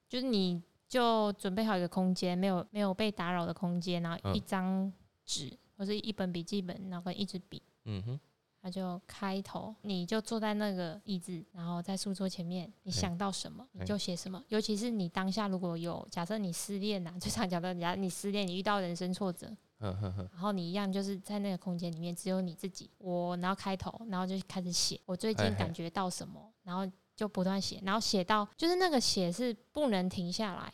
[0.09, 4.93] 就是你就准备好一个空间，没有没有被打扰的空间，然后一张
[5.25, 7.63] 纸或者一本笔记本，然后跟一支笔。
[7.85, 8.21] 嗯哼。
[8.61, 14.43] 那就开头，你就坐在那个椅子，然后在书桌前面，你想到什么你就写什么。
[14.49, 26.85] 尤其是你当下如果有假设你失恋呐，就常讲到人家你失恋，你遇到人生挫折，然后你一样就是在那个空间里面只有你自己，我然后开头，然后就开始写我最近感觉到什么，然后
[27.19, 30.73] 就不断写，然后写到就是那个写是不能停下来，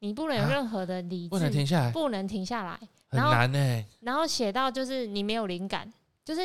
[0.00, 2.78] 你不能有任何的理智，不能停下来，不能停下来，
[3.08, 3.84] 很难呢。
[4.00, 5.90] 然后写到就是你没有灵感。
[6.22, 6.40] 就是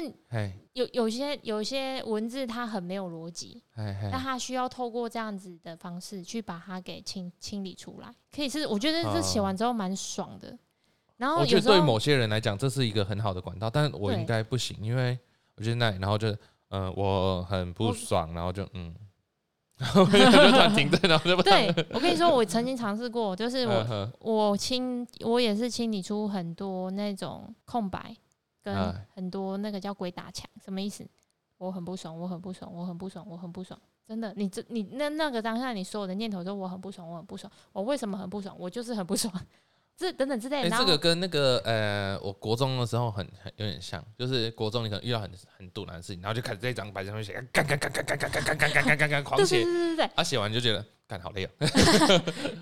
[0.73, 8.13] 有有些有些文字它很没有逻辑，那它需要透过这样子的方式去把它给清清理出来。
[8.31, 10.55] 可以是我觉得这写完之后蛮爽的。
[11.17, 15.17] 然后我觉得对某些人来讲这是一个很好的管道，但是我应该不行，因为
[15.55, 16.27] 我觉得那然后就
[16.69, 18.93] 嗯我很不爽，然后就嗯，
[19.83, 28.15] 然后就突停顿，然后就对我跟你说，我曾经尝试过，就是我我清我也是清理出很多那种空白。
[28.63, 28.75] 跟
[29.15, 31.03] 很多那个叫鬼打墙，什么意思？
[31.57, 33.79] 我很不爽，我很不爽，我很不爽，我很不爽。
[34.07, 38.55] 真的，你这你那那个当下你所有的念头说我很不爽，我很不爽，我为什么很不爽？
[38.59, 39.33] 我就是很不爽。
[40.01, 40.63] 这等等之类。
[40.63, 51.51] 哎，这个跟那个呃，我国中的时候很很有点像，就是国中你可能遇到很很堵难的事情，然后就开始这张白纸上面写干干干干干干干干干干干干干狂写，对对对对他写完就觉得干好累 啊，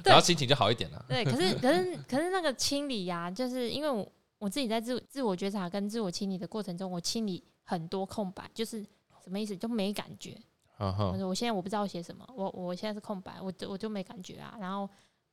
[0.03, 1.05] 然后心情就好一点了。
[1.07, 4.07] 对，可是可是可是那个清理呀，就是因为我。
[4.39, 8.81] 我自己在自自我觉察跟自我清理的过程中，我清理很多空白，就是
[9.21, 9.53] 什么意思？
[9.57, 10.33] 就没感觉。
[10.77, 14.55] 我说我现在我不知道写什么，我我现在是空白，我我就没感觉啊。
[14.57, 14.89] 然后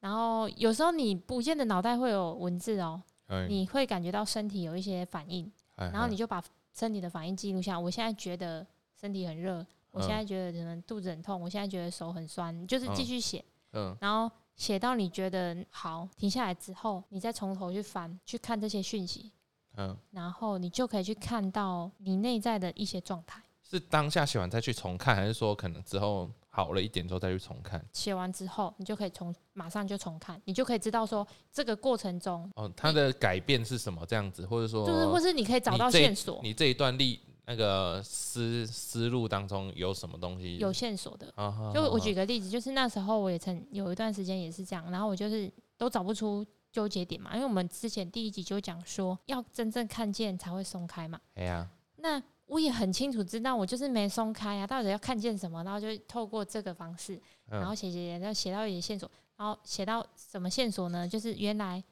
[0.07, 3.03] 然后有时候你不见得脑袋会有文字哦，
[3.49, 6.41] 你会感觉到身体有一些反应，然后你就把
[6.73, 7.77] 身体的反应记录下。
[7.77, 8.65] 我现在觉得
[9.01, 13.45] 身体很热，我现在觉得可能肚子很痛，我现在觉得手很酸，就是继续写。
[13.73, 14.31] 嗯，然后。
[14.57, 19.31] 写到你觉得好，停下来之后，你再从头去翻，去看这些讯息，
[19.77, 23.39] 嗯，然后你就可以去看到你内在的一些状态。
[23.63, 27.85] 是当下写完再去重看，还是说可能之后好了一点之后再去重看？
[27.93, 37.21] 写完之后，你就可以重马上就重看，你就可以知道说这个过程中，哦，它的改变是什么这样子，或者说，就是或是你可以找到线索，你这一段历。
[37.49, 41.33] 那个思思路当中有什么东西有线索的？
[41.73, 45.49] 就我举个例子，就是那时候我也曾有一段时间也是这样，然后我就是
[45.79, 51.21] 都找不出纠结点嘛，因为我们之前第一集就讲说要真正看见才会松开嘛。
[51.35, 55.63] 哎呀，那我也很清楚知道我就是没松开啊，到底要看见什么？
[55.65, 61.07] 然后就透过这个方式，然后写写写，然后写到一些线索，然后写到什么线索呢？
[61.07, 61.83] 就是原来。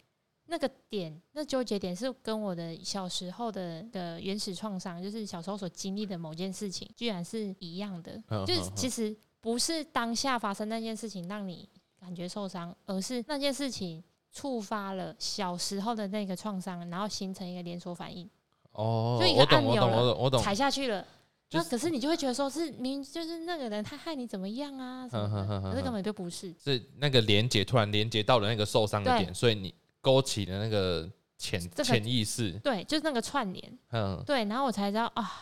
[0.47, 8.23] 那个点，那纠结点是跟我的小时候的的原始创伤，就是小时候所经历的某件事情，居然是一样的。
[8.47, 11.67] 就是其实不是当下发生那件事情让你
[11.99, 18.29] 感觉受伤，而是那件事情触发了小时候的那个创伤，然后形成一个连锁反应。
[18.75, 21.05] 哦，就一个按钮了，我懂，踩下去了。
[21.51, 25.09] 那可是你就会觉得说是明就是那个人他害你怎么样啊？
[25.09, 29.75] 可是根本就不是，是那个连接突然连接到了那个受伤的点，所以你。
[30.05, 35.33] 勾起了那个潜潜意识，对，就是那个串联，嗯，对，然后我才知道啊，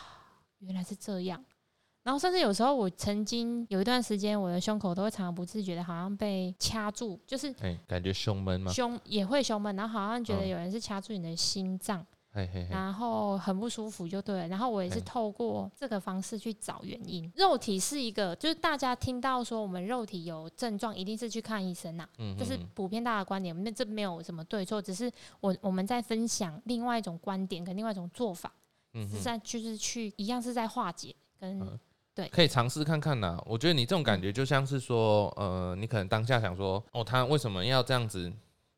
[0.59, 1.43] 原来是这样。
[2.01, 7.53] 然后甚至有时候，我曾经有一段时间，我的胸口都会常常不自觉的，好像被掐住，就是
[7.85, 8.71] 感觉胸闷吗？
[8.71, 12.07] 胸也会胸闷，然后好像觉得有人是掐住你的心脏。
[12.69, 17.31] 然后很不舒服就对了，然后我也是透过这个方式去找原因。
[17.35, 22.07] 肉体是一个，就是大家听到说我们肉体有症状，一定是去看医生呐。
[22.17, 25.11] 嗯，这是普遍大的观点，那这没有什么对错，只是
[25.41, 28.51] 我我们在分享另外一种观点跟另外一种做法，
[28.93, 31.79] 是在就是去一样是在化解跟
[32.15, 33.41] 对，可以尝试看看呐。
[33.45, 38.31] 我觉得你这种感觉就像是说，呃，你可能当下想说，哦，他为什么要这样子？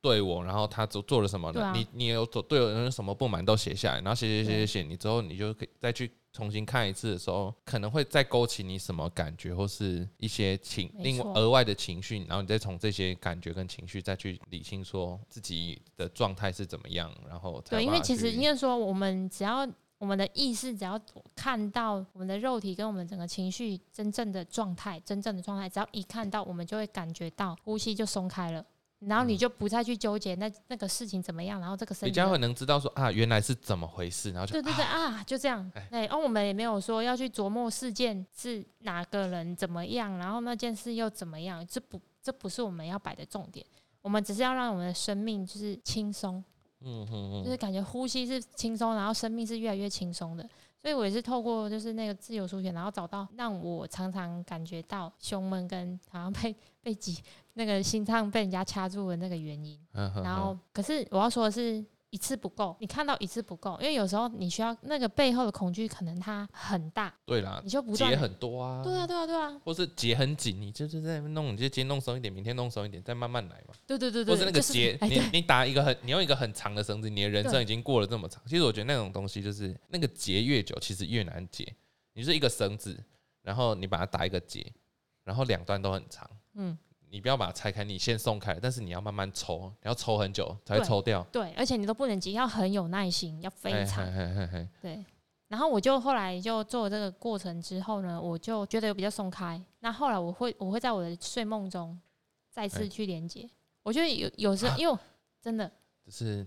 [0.05, 1.73] 对我，然后他做做了什么呢？
[1.75, 21.01] 你你有做对我有什么不满都写下来，然后写写写写写，你之后你就可以再去重新看一次的时候，可能会再勾起你什么感觉，或是一些情另外额外的情绪，然后你再从这些感觉跟情绪再去理清，说自己的状态是怎么样，然后对，因为其实应该说，我们只要我们的意识只要
[21.35, 28.63] 看到我们的肉体跟我们整个情绪真正的状态，真正的状态，只要一看到，我们就会感觉到呼吸就松开了。
[28.99, 35.87] 然后你就不再去纠结那那个事情怎么样，然后这个身体的比较会能知道说啊，原来是怎么回事，然后就对对对啊，就这样哎。
[35.91, 43.65] 对，哦，我们也没有说要去琢磨事件是哪个人怎么样，然后那件事又怎么样，这不这不是我们要摆的重点。
[44.01, 46.43] 我们只是要让我们的生命就是轻松，
[46.81, 50.47] 嗯嗯嗯，就是感觉呼吸是轻松，然后生命是越来越轻松的。
[50.85, 57.17] 所以我也是透过就是那个自由书写，然后找到让我常常感觉到胸闷跟好像被被挤
[57.55, 59.79] 那个心脏被人家掐住的那个原因。
[59.93, 61.83] 嗯然后，可是我要说的是，
[62.15, 73.73] 一次不够，你看到一次不够，因为有时候你需要那个背后的恐惧，可能它很大，对啦你，就不断结很多啊，对啊，对啊，对啊，或是结很紧，你就是在弄，你就今天弄松一点，明天弄松一点，再慢慢来嘛。
[73.85, 78.41] 对对对对，或是那个就是结，哎，你你打一个很，你用一个很长的绳子，你的人生已经过了这么长。
[78.47, 81.75] 其实我觉得那种东西就是那个结越久，其实越难解。
[82.13, 82.97] 你是一个绳子，
[83.41, 84.65] 然后你把它打一个结，
[85.25, 86.77] 然后两端都很长，嗯，
[87.15, 91.25] 你不要把它拆开，你先松开，但是你要慢慢抽，你要抽很久才会抽掉。
[91.31, 95.05] 对，而且你都不能急，要很有耐心，要非哎常嘿嘿嘿嘿对。
[95.47, 99.63] 然后我就后来就做这个过程之后呢，我就觉得有比较松开。
[99.79, 101.97] 那后来我会我会在我的睡梦中
[102.51, 103.49] 再次哎去连接。
[103.81, 104.97] 我觉得有有时候，因为
[105.41, 105.71] 真的
[106.05, 106.45] 就是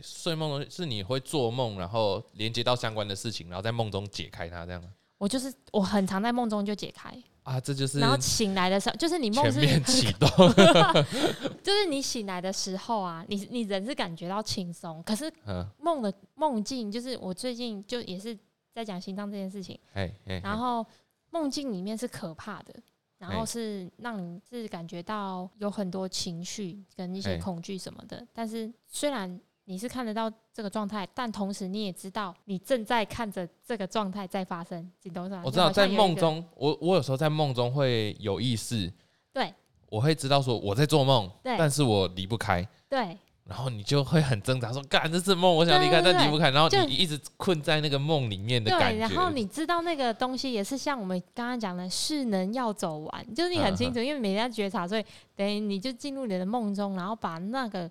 [0.00, 7.10] 睡梦中是你会做梦，然后连接到相关的事情，然后在梦中解开它，这样吗我就是我很常在梦中就解开，
[7.44, 10.28] 啊，这就是然后醒来的时候，就是你梦是启动。
[11.62, 18.36] 就是你醒来的时候啊，你你人是感觉到轻松，可是嗯，梦的梦境，就是我最近就也是
[18.74, 20.84] 在讲心脏这件事情，哎哎，然后
[21.30, 22.74] 梦境里面是可怕的，
[23.18, 35.42] 然后哎是让你是感觉到有很多情绪跟一些哎恐惧什么的，但是虽然你是看得到这个状态，但同时你也知道你正在看着这个状态在发生，你懂吗？
[35.44, 38.92] 我知道在梦中，我我有时候在梦中会有意识，
[39.32, 39.52] 对
[39.88, 49.00] 我会知道说我在做梦，对但是我离不开，对然后你就会很挣扎说，干这是梦，我想离开，但离不开，然后你一直困在那个梦里面的感对，觉。
[49.00, 55.04] 然后你知道那个东西也是像我们刚刚讲的，势能要走完，就是你很清楚，因为每天要觉察，所以
[55.36, 57.90] 等于你就进入你的梦中，然后把那个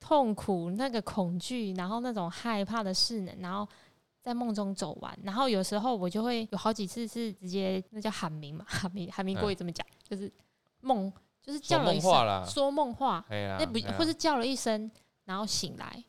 [0.00, 3.68] 痛苦、那个恐惧，然后那种害怕的势能，然后
[4.22, 5.18] 在梦中走完。
[5.22, 9.86] 然后有时候我就会有好几次是直接那叫喊名嘛， 喊名喊名国语怎么讲？
[10.02, 10.32] 就是
[10.80, 13.24] 梦，就是叫了一声说梦话，
[13.58, 14.90] 那不或是叫了一声，
[15.24, 16.04] 然后醒来。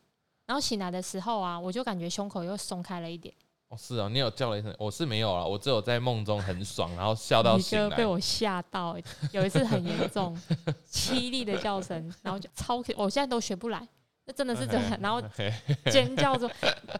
[0.45, 3.33] 然后醒来的时候啊，我就感觉胸口又松开了一点。
[3.69, 7.89] 哦是啊，你有叫了一声，我是没有啊，我只有在梦中很爽，然后笑到一醒来。
[7.89, 9.03] 个被我吓到、欸，
[9.33, 10.37] 有一次很严重，
[10.89, 13.85] 凄厉的叫声，然后就超，我现在都学不来，
[14.25, 14.97] 那真的是真的。
[15.01, 15.21] 然后
[15.91, 16.49] 尖叫着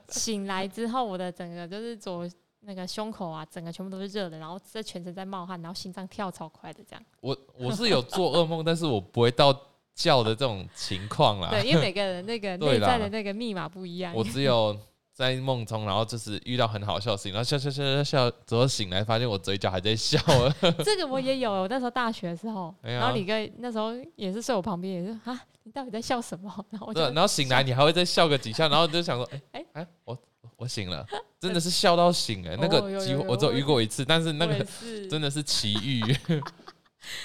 [0.09, 2.27] 醒来之后，我的整个就是左
[2.61, 7.05] 那个胸口啊，整个全部都是热的，然后这全身在冒汗，然后心脏跳超快的这样。
[7.21, 9.57] 我我是有做噩梦，但是我不会到
[9.95, 11.49] 叫的这种情况啦。
[11.49, 14.13] 对，因为每个人那个 内在的那个密码不一样。
[14.13, 14.77] 我只有
[15.17, 20.19] 在梦中，然后就是遇到很好笑的事情，然后笑笑笑笑笑，之后醒来发现我嘴角还在笑。
[20.27, 20.55] 了。
[20.85, 26.53] 这个我也有，我那时候大学的时候，然后李哥那时候也是睡我旁边，也是啊，你到底在笑什么？
[26.69, 29.65] 然后我就，然后醒来你还会再笑个几下，然后就想说， 哎哎。
[29.73, 30.15] 哎，我
[30.55, 31.03] 我醒了，
[31.39, 34.63] 真的是笑到醒哎、那哦个机会我只有遇过一次，但是那个
[35.09, 36.01] 真的是奇遇，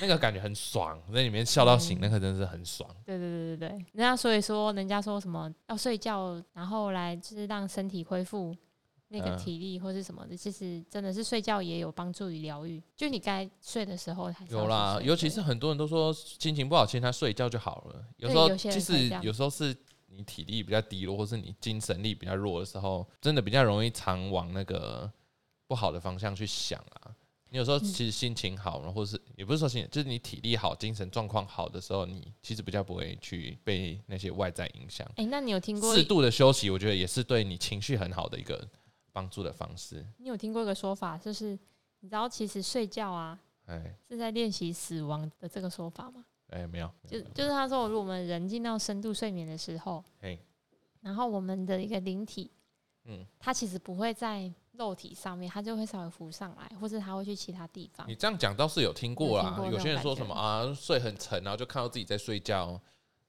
[0.00, 2.88] 那个感觉很爽，在里面笑到醒，嗯那个真的是很爽。
[3.04, 8.56] 对对对对对，人家所以说，人家说什么要睡觉，然后来就是让身体恢复
[9.08, 12.82] 那个嗯体力或是什么的，其实真的是睡觉也有帮助于疗愈。
[12.96, 18.04] 就你该睡的时候还是有啦，尤其是很多人都说心情不好，其实他睡一觉就好了。
[18.16, 19.76] 有时候其实有时候是
[20.06, 25.10] 你体力比较低落，或是你精神力比较弱的时候，真的比较容易常往那个
[25.66, 27.12] 不好的方向去想啊。
[27.52, 35.06] 你有时候嗯其实心情好，然后或是也不是说心情，就是你体力好、精神状况好的时候，你其实比较不会去被那些外在影响。
[35.16, 38.66] 哎、那你有听过适度的休息，我觉得也是对你情绪很好的一个
[39.12, 40.02] 帮助的方式。
[40.16, 41.50] 你有听过一个说法，就是
[42.00, 46.24] 你知道其实睡觉啊哎是在练习死亡的这个说法吗？
[46.48, 50.38] 哎，没有，就就是他说，如果我们人进到深度睡眠的时候，哎，
[51.02, 52.50] 然后我们的一个灵体，
[53.04, 58.14] 嗯，它其实不会在肉体上面，它就会稍微浮上来，或者它会去其他地方你。
[58.14, 62.80] 这样讲倒是有听过啦有些人说什么啊，睡很沉，然后就看到自己在睡觉，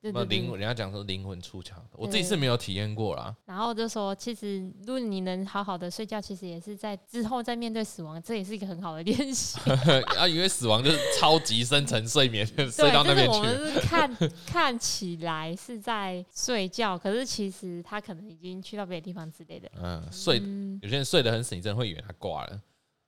[0.03, 0.37] 对对对。
[0.37, 3.33] 灵魂，人家讲说灵魂出窍，我自己是没有体验过啦。
[3.45, 9.57] 然后就说，其实如果你能好好的睡觉，其实也是在之后再面对死亡，这也是一个很好的练习。
[10.19, 13.73] 啊，因为死亡就是超级深层睡眠，睡对， 到那边就是我们。
[13.73, 19.71] 是看看起来是在睡觉，可是其实他可能已经去到别的地方之类的。
[19.81, 22.61] 嗯，睡嗯，有些人睡得很死，你真的会以为他挂了。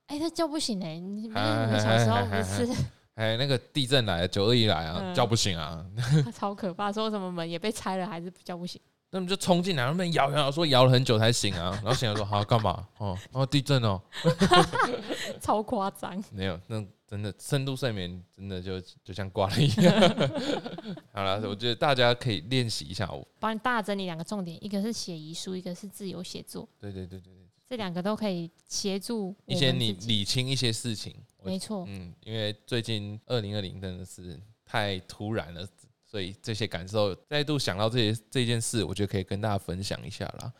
[0.06, 2.82] 哎、他叫不醒哎、你你哎们小时候不是
[3.16, 5.84] 哎，那个地震来了，九二一来啊，嗯叫不醒啊，
[6.32, 8.80] 超可怕，说什么门也被拆了，还是叫不醒。
[9.10, 12.86] 那么就冲进来，那边摇摇摇，说摇了很久才醒啊，然后醒来说好干嘛？
[12.98, 14.00] 哦，哦地震哦，
[15.40, 16.22] 超夸张。
[16.30, 19.94] 没有，那真的深度睡眠真的就就像挂了一样。
[21.14, 23.10] 好了，我觉得大家可以练习一下。
[23.10, 31.16] 我帮你大整理两个重点，一个是写遗书，一个是自由写作，对对对对对，这两个都可以协助我一些你自己理清一些事情。
[31.46, 35.66] 我没错，嗯，因为最近二零二零真的是太突然了，
[36.04, 40.52] 所以这些感受再度想到这些这件事，我觉得可以跟大家分享一下啦。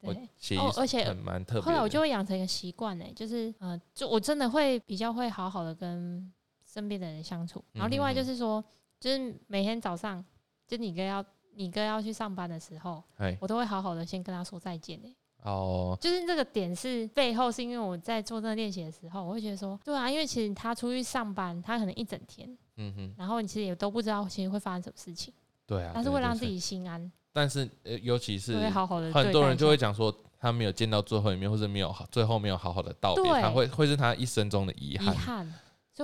[0.00, 0.58] 我对。
[0.58, 1.62] 哦而且很蛮特别。
[1.62, 6.32] 后来我就会养成一个习惯呢，就是呃，就我真的会比较会好好的跟
[6.64, 7.64] 身边的人相处。
[7.72, 8.62] 然后另外嗯就是说，
[9.00, 10.24] 就是每天早上，
[10.66, 11.24] 就你哥要
[11.54, 15.16] 你哥要去上班的时候，哎我都会好好的先跟他说再见诶。
[15.46, 25.32] 哦，就是这个点是背后是因为我在做这个练习的时候，我会觉得说，对啊，因为其实他出去上班，他可能一整天，嗯哼，然后你其实也都不知道其实会发生什么事情，
[25.64, 29.12] 对啊，但是会让自己心安，但是呃，尤其是好好的。
[29.12, 35.54] 很多人就会讲说，他没有见到最后一面，或者没有最后没有好好的道别，他会会是他一生中的遗遗憾。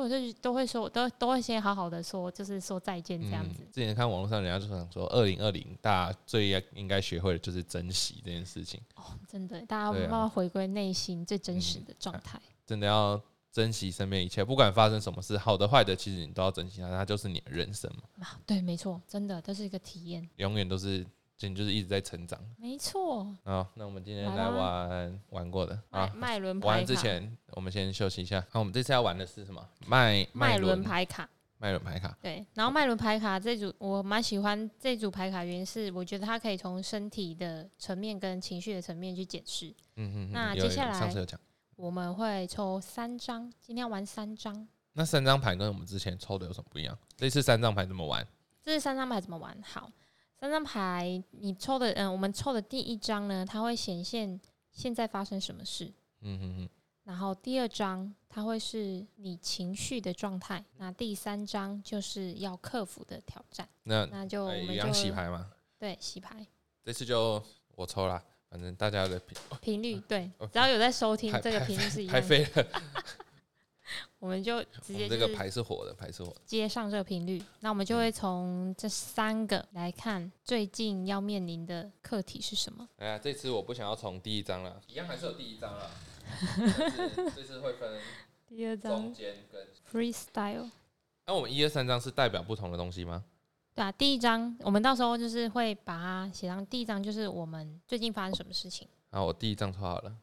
[0.00, 3.72] 憾，所以我就都会说，都都会先好好的说，就是说再见这样子嗯。。
[3.72, 12.40] 之前看网络上人家就想说，二零二零大家最应应该学会的就是珍惜这件事情，哦，真的，大家慢慢回归内心最真实的状态。
[12.66, 13.20] 真的要
[13.50, 21.06] 珍惜身边一切，不管发生什么事，好的坏的，其实你都要珍惜它，它就是你的人生嘛，啊，对，没错，真的，这是一个体验，永远都是。
[21.48, 23.24] 你就是一直在成长没错。
[23.44, 28.44] 好，那我们今天来玩玩过的啊麦，麦伦玩牌卡，之前我们先休息一下。
[28.52, 29.66] 那，我们这次要玩的是什么？
[29.86, 31.28] 麦麦伦伦牌卡。
[31.58, 32.16] 麦伦牌卡。
[32.20, 39.68] 对，然后麦伦牌卡这组我蛮喜欢这组牌卡，原因是我觉得它可以从身体的层面跟情绪的层面去解释。
[39.94, 41.38] 嗯嗯那接下来上次有讲，
[41.76, 44.66] 我们会抽三张，今天要玩三张。
[44.94, 46.98] 那三张牌跟我们之前抽的有什么不一样？
[47.16, 48.26] 这次三张牌怎么玩？
[48.64, 49.56] 这次三张牌怎么玩？
[49.62, 49.88] 好，
[50.42, 54.40] 三张牌你抽的，嗯，我们抽的第一张呢，它会显现
[54.72, 55.84] 现在发生什么事。
[56.22, 56.68] 嗯嗯嗯。
[57.04, 63.68] 然后第二张它会是你情绪的状态，那第三张就是要克服的挑战。
[63.84, 65.48] 那那就我呃们就一样洗牌嘛。
[65.78, 66.44] 对洗牌
[66.82, 67.40] 这次就
[67.76, 68.20] 我抽啦，
[68.50, 72.82] 反正大家的频频率，对哦，只要有在收听牌，这个频率是一牌样太，飞了，
[74.22, 76.40] 我们就我直接们这个牌是火的，牌是火的。
[76.46, 77.42] 接上这个频率。
[77.58, 82.88] 那我们就会从这三个来看，最近要面临的课题是什么。
[82.98, 85.90] 哎呀，这次我不想要从第一章了，一样还是有第一张啦。
[86.56, 88.00] 但是这次会分
[88.48, 89.66] 第二章中张间跟。
[89.90, 90.70] freestyle。
[91.26, 93.24] 那我们一二三章是代表不同的东西吗？
[93.74, 96.64] 对啊，第一章我们到时候就是会把它写上。
[96.66, 98.86] 第一章就是我们最近发生什么事情。
[99.10, 100.14] 好，我第一章抽好了。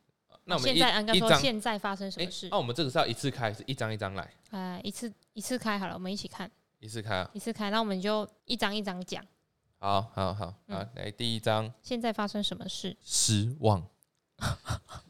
[0.50, 2.58] 那我们现在应该一张，说现在发生什哎么事那？
[2.58, 7.30] 我们这个是要一次开，是一张一张来，呃，一次一次开好了，我们一起看，一次开啊。
[7.34, 9.24] 一次开，那我们就一张一张讲。
[9.78, 12.97] 好好好，嗯好，来第一张现在发生什么事？
[13.04, 13.88] 失望，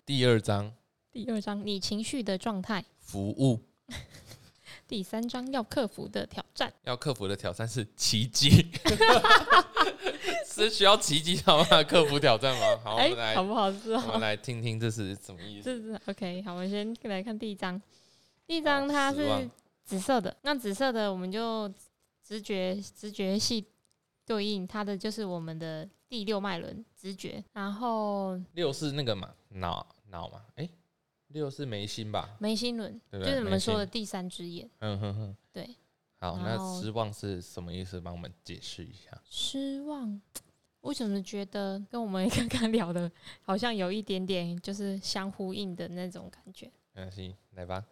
[0.05, 0.73] 第二张
[1.09, 3.63] 第二章你情绪的状态，服务，
[4.87, 6.71] 第三章要克服的挑战。
[6.83, 8.67] 要克服的挑战是奇迹，
[10.59, 12.79] 是需要奇迹才有办法克服挑战吗？
[12.83, 14.17] 好，我哎、们来好不好吃我们哦？
[14.19, 15.63] 来听听这是什么意思。
[15.63, 16.41] 这是 OK。
[16.43, 17.81] 好，我们先来看第一张。
[18.45, 19.49] 第一张它是
[19.85, 21.71] 紫色的，那紫色的我们就
[22.23, 23.65] 直觉直觉系
[24.25, 30.67] 对应它的就是我们的第六脉轮直觉，然后六是那个嘛，脑脑嘛，哎、
[31.27, 32.35] 六是眉心吧？
[32.39, 33.19] 眉心轮对？
[33.21, 34.69] 就是我们说的第三只眼。
[34.79, 35.69] 嗯哼哼，对。
[36.21, 38.01] 好，那失望是什么意思？
[38.01, 39.17] 帮我们解释一下。
[39.29, 40.19] 失望，
[40.81, 43.11] 我怎么觉得跟我们 刚刚聊的
[43.41, 46.71] 好像有一点点就是相呼应的那种感觉。
[46.93, 47.85] 没关系，来吧。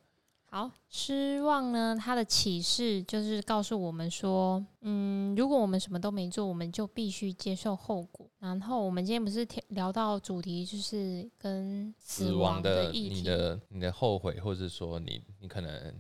[0.49, 8.25] 好，失望呢，它的启示就是告诉我们说，嗯，如果我们什么都没做，我们就必须接受后果。
[8.39, 15.93] 然后我们今天不是聊聊到主题，就是跟死亡的你的你的后悔，或者说你你可能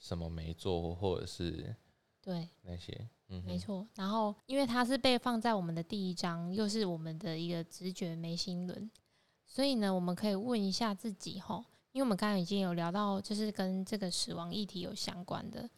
[0.00, 1.74] 什么没做，或者是
[2.20, 3.86] 对，那些，嗯，没错。
[3.96, 8.90] 然后因为它是被放在我们的第一章，又是我们的一个直觉眉心轮，
[9.46, 15.68] 所以呢，我们可以问一下自己吼，因为我们刚刚已经有聊到，就是跟这个死亡议题有相关的，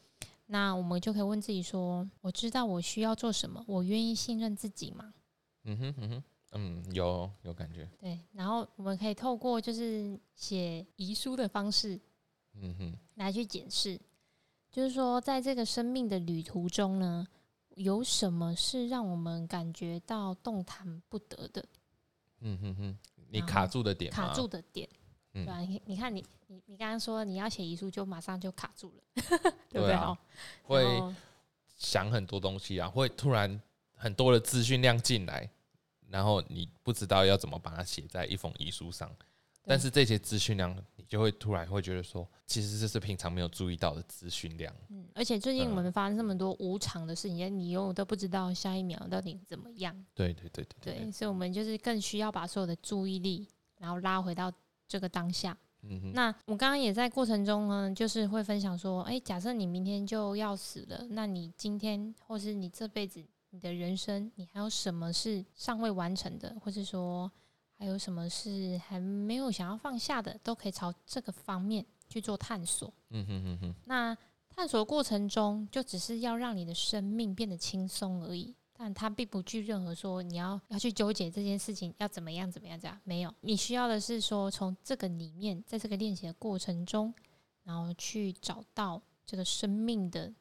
[0.46, 5.14] 那我们就可以问自己说：我知道我需要做什么，我愿意信任自己吗？
[5.64, 12.00] 嗯哼嗯哼，嗯，有有感觉，对，然后我们可以透过就是写遗书的方式
[12.54, 14.00] 嗯哼，来去检视，
[14.70, 17.26] 就是说在这个生命的旅途中呢，
[17.77, 21.64] 有什么是让我们感觉到动弹不得的？
[22.41, 22.99] 嗯哼哼，
[23.31, 24.87] 你卡住的点，卡住的点。
[25.33, 29.03] 嗯对吧、你你看你你你刚刚说你要写遗书，就马上就卡住了，
[29.68, 30.16] 对不对？
[30.62, 31.14] 会
[31.77, 33.61] 想很多东西啊，会突然
[33.93, 35.47] 很多的资讯量进来，
[36.09, 39.14] 然后你不知道要怎么把它写在一封遗书上。
[39.67, 44.73] 但是这些资讯量，你就会突然会觉得说，其实这是平常没有注意到的资讯量。
[44.89, 49.95] 嗯，而且最近嗯我们发生这么多无常的事情，你永远都不知道下一秒到底怎么样。
[50.14, 53.49] 对对对对对，所以我们就是更需要把所有的注意力，
[53.79, 54.53] 然后拉回到
[54.87, 55.57] 这个当下。
[55.83, 67.31] 嗯哼，那我刚刚也在过程中呢，就是会分享说，诶，假设你明天就要死了，那你今天或是你这辈子你的人生，你还有什么是尚未完成的，或是说
[67.79, 72.93] 还有什么是还没有想要放下的，都可以朝这个方面去做探索。
[73.11, 74.16] 嗯哼哼哼，那
[74.49, 83.35] 探索过程中，就只是要让你的生命变得轻松而已，但它并不具任何说你要要去纠结这件事情要怎么样怎么样这样，没有。
[83.43, 87.12] 你需要的是说，从这个里面，在这个练习的过程中，
[87.64, 90.33] 然后去找到这个生命的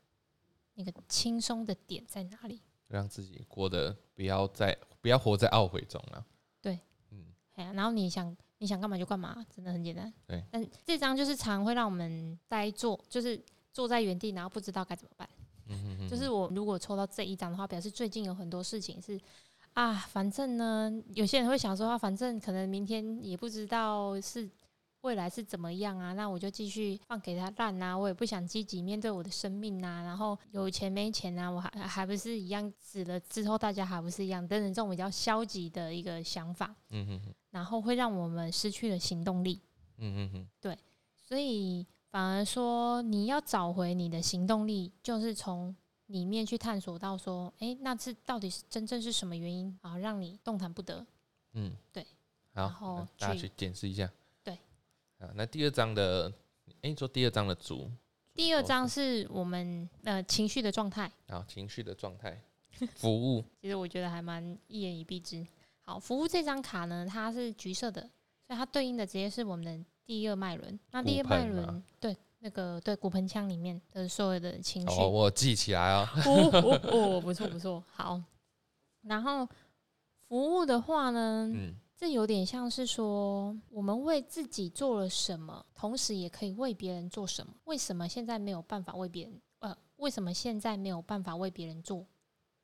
[0.76, 2.62] 那个轻松的点在哪里。
[2.88, 6.26] 让自己过得不要再不要活在懊悔中了。
[6.62, 6.82] 对，嗯
[7.56, 10.12] 哎呀，然后你想你想干嘛就干嘛，真的很简单。
[10.28, 13.41] 对，但这张就是常会让我们呆坐，就是
[13.74, 15.28] 坐在原地，然后不知道该怎么办。
[15.68, 19.20] 嗯哼哼，就是我如果抽到这一张的话，表示最近有很多事情是
[19.74, 24.49] 啊，反正呢，有些人会想说啊，反正可能明天也不知道是
[25.01, 39.62] 未来是怎么样啊，那我就继续放给他烂啊，我也不想积极面对我的生命啊，然后有钱没钱啊，我还还不是一样死了之后大家还不是一样，等等这种比较消极的一个想法，嗯哼哼，然后会让我们失去了行动力。
[39.95, 40.78] 嗯嗯嗯，对，
[41.16, 45.74] 所以反而说，你要找回你的行动力，就是从
[46.08, 51.08] 里面去探索到说，哎，那是到底是真正是什么原因啊，让你动弹不得？
[51.53, 52.06] 嗯，对。
[52.53, 54.12] 好然后大家去检视一下。
[54.43, 54.53] 对。
[55.20, 56.30] 啊，那第二章的，
[56.82, 57.89] 哎、你说第二章的主，
[58.34, 62.38] 第二章是我们呃情绪的状态，然后情绪的状态，
[62.95, 65.47] 服务， 其实我觉得还蛮一言以蔽之。
[65.86, 68.02] 好，服务这张卡呢，它是橘色的，
[68.48, 70.80] 所以它对应的直接是我们的第二脉轮。
[70.92, 76.08] 那第二脉轮，对那个对骨盆腔里面的所有的情绪，哦，我记起来哦。
[76.26, 78.22] 哦哦哦，不错不错，好。
[79.04, 79.48] 然后
[80.28, 87.54] 服务的话呢，嗯这有点像是说，我们为自己做了什么，同时也可以为别人做什么。
[87.66, 89.40] 为什么现在没有办法为别人？
[89.60, 92.06] 呃，为什么现在没有办法为别人做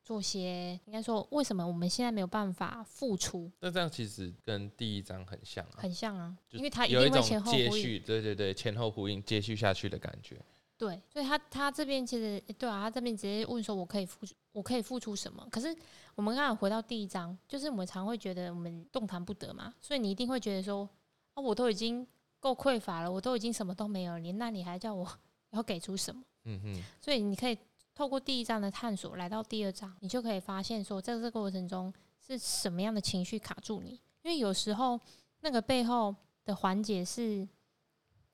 [0.04, 0.80] 做些？
[0.86, 3.52] 应该说，为什么我们现在没有办法付出？
[3.60, 7.72] 那这样其实跟第一章很像啊，很像啊，因为它一有一种定会前后呼应。
[7.72, 10.40] 接续，对对对，前后呼应，接续下去的感觉。
[10.78, 15.48] 对，所以他他这边其实对啊，他这边直接问说，我可以付出，我可以付出什么？
[15.52, 15.68] 可是
[16.16, 20.90] 我们刚才回到第一章，就是我们常会觉得我们动弹不得嘛，所以你一定会觉得说，
[21.36, 22.06] 啊，我都已经
[22.40, 25.08] 够匮乏了，我都已经什么都没有了，你那你还叫我
[25.52, 26.24] 要给出什么？
[26.46, 27.56] 嗯哼，所以你可以
[27.94, 31.94] 透过第一章的探索，来到第二章，你就可以发现说，在这个过程中
[32.26, 34.00] 是什么样的情绪卡住你？
[34.24, 35.00] 因为有时候
[35.42, 36.16] 那个背后
[36.46, 37.48] 的环节是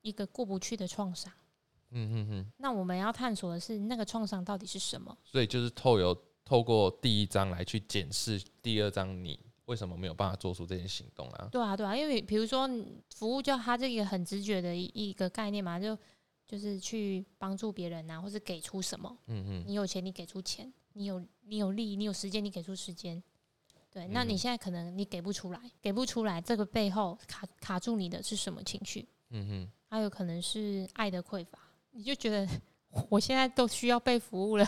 [0.02, 1.32] 一个过不去的创伤。
[1.90, 5.16] 嗯嗯嗯，那我们要探索的是那个创伤到底是什么？
[5.24, 11.48] 所以就是透由透过第一章来去检视第二章你为什么没有办法做出这些行动啊？
[11.50, 12.68] 对啊，对啊，因为比如说
[13.14, 15.98] 服务，就它这个很直觉的一一个概念嘛，就
[16.48, 19.16] 就是去帮助别人啊，或是给出什么。
[19.26, 23.22] 嗯嗯，你有钱，你给出钱；你有你有力，你有时间，你给出时间。
[23.90, 29.06] 对，那嗯你现在可能你给不出来，给不出来，这个背后卡卡住你的是什么情绪？
[29.30, 31.58] 嗯哼，还有可能是爱的匮乏，
[31.90, 32.48] 你就觉得
[33.10, 34.66] 我现在都需要被服务了，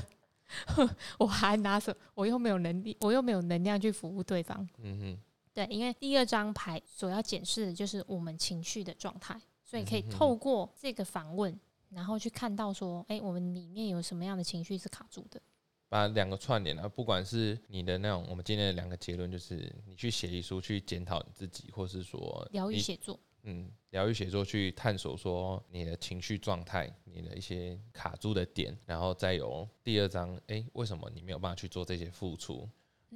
[1.19, 1.97] 我还拿什么？
[2.15, 4.69] 我又没有能力，我又没有能量去服务对方。
[4.79, 5.19] 嗯哼，
[5.55, 11.59] 对，因为第二张牌所要检视的就是我们情绪的状态，所以可以透过这个访问，
[11.91, 15.41] 然后去看到说，哎、我们里面有什么样的情绪是卡住的。
[15.89, 32.69] 把两个串联啊，不管是你的那种，我们今天的两个结论就是，你去写一书去检讨你自己，或是说疗愈你写作，嗯，疗愈写作去探索说你的情绪状态，你的一些卡住的点，然后再有第二章，诶，为什么你没有办法去做这些付出？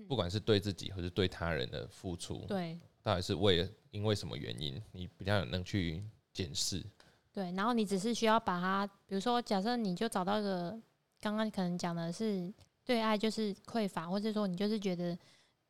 [0.08, 4.82] 不管是对自己或是对他人的付出，对到底是为了因为什么原因？
[4.90, 6.02] 你比较能去
[6.32, 6.84] 检视。
[7.34, 10.70] 对，然后你只是需要把它，比如说，假设你就找到一个
[11.20, 12.54] 刚刚可能讲的是
[12.84, 15.18] 对爱就是匮乏，或者说你就是觉得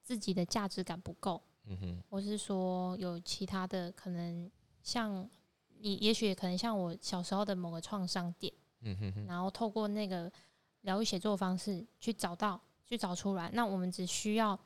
[0.02, 4.50] 自己的价值感不够，嗯哼，或是说有其他的可能，
[4.82, 5.26] 像
[5.78, 8.52] 你也许也可能像我小时候的某个创伤点，
[8.82, 10.30] 嗯哼哼，然后透过那个
[10.82, 13.50] 疗愈写作方式去找到、去找出来。
[13.54, 14.58] 那我们只需要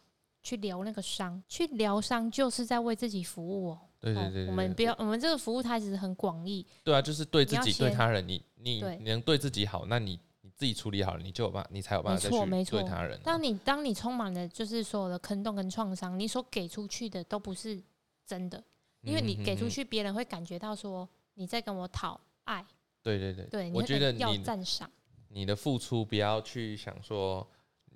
[0.43, 3.88] 去疗那个伤，去疗伤就是在为自己服务哦。
[4.01, 13.19] 哦对对对我们不要，我们这个服务它其实很广义，对啊，就是对自己对他人，你你你能对自己好，那你你自己处理好了，你就有办法，你才有办法再去对他人。
[13.19, 13.21] 啊。
[13.25, 17.83] 当你当你充满了就是所有的坑洞跟创伤，你所给出去的都不是
[18.25, 18.63] 真的，
[19.03, 22.65] 因为你给出去，别人会感觉到说你在跟我讨爱，
[23.03, 24.89] 对对对，对，我觉得要赞赏，
[25.29, 27.47] 你的付出不要去想说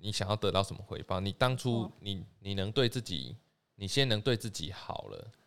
[0.01, 3.37] 你想要得到什么回报，你当初你你能对自己，
[3.75, 5.42] 你先能对自己好了，你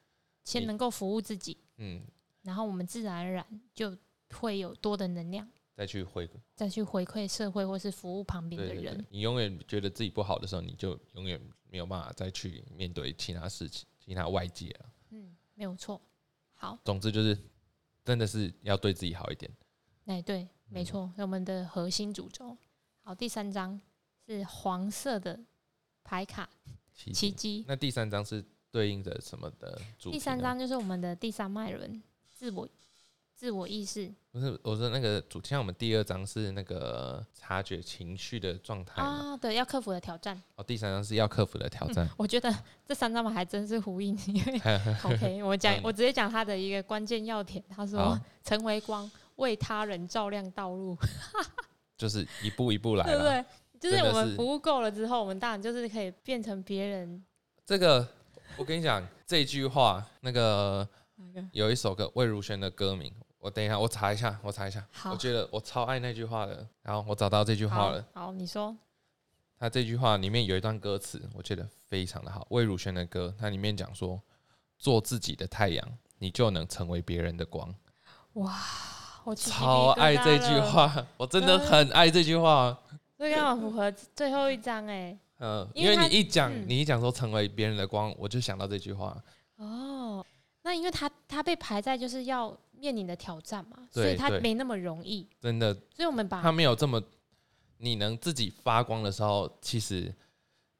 [0.46, 2.00] 先能够服务自己，嗯，
[2.42, 3.44] 然后我们自然而然
[3.74, 3.94] 就
[4.30, 11.38] 会有多的能量再去回再去回馈社会或是服务旁边的人。，你永远觉得自己不好的时候，你就永远
[11.68, 14.86] 没有办法再去面对其他事情、其他外界了。
[15.10, 16.00] 嗯，没有错。
[16.54, 17.36] 好，总之就是，
[18.04, 19.50] 真的是要对自己好一点。
[20.06, 22.56] 哎，对，没嗯错，我们的核心主轴。
[23.02, 23.78] 好，第三章
[24.24, 25.38] 是黄色的
[26.04, 26.48] 牌卡
[26.94, 27.64] 奇迹。
[27.66, 28.42] 那第三章是
[28.76, 30.18] 对应着什么的主题？
[30.18, 32.02] 第三章就是我们的第三脉轮，
[32.34, 32.68] 自我
[33.34, 40.38] 自我意识不是我说那个主题，像我们第二章是那个察觉情绪的状态嘛，啊，对，要克服的挑战。
[40.56, 42.06] 哦，第三章是要克服的挑战。
[42.18, 42.54] 我觉得
[42.86, 44.60] 这三章还真是呼应，因为
[45.04, 50.94] OK，我讲嗯我直接讲他的一个关键要点，他说成为光，为他人照亮道路，
[51.96, 53.22] 就是一步一步来对不。
[53.22, 53.42] 对？
[53.80, 57.24] 就是我们服务够了之后，我们当然就是可以变成别人
[57.64, 58.06] 这个
[58.58, 60.88] 我跟你讲，这句话那个
[61.52, 64.84] 有一首歌魏如萱的歌名，我等一下我查一下，我查一下。
[64.90, 68.04] 好我觉得我超爱那句话的，然后我找到这句话了。
[68.14, 68.74] 好，你说
[69.58, 72.46] 他这句话里面有一段歌词，我觉得非常的好。
[72.50, 74.20] 魏如萱的歌，它里面讲说
[74.78, 77.74] ：“做自己的太阳，你就能成为别人的光。
[78.34, 78.54] 哇，
[79.24, 82.78] 我”超爱这句了，话，我真的很爱这句话。
[83.18, 85.18] 这刚好符合最后一章哎。
[85.38, 89.22] 嗯，因为你一讲，嗯你一讲说成为别人的光，我就想到这句话。
[89.56, 90.24] 哦，
[90.62, 97.02] 那因为他他被排在就是要面临的挑战嘛，所以他没那么容易，真的，所以我们把他没有这么，
[97.78, 100.14] 你能自己发光的时候，其实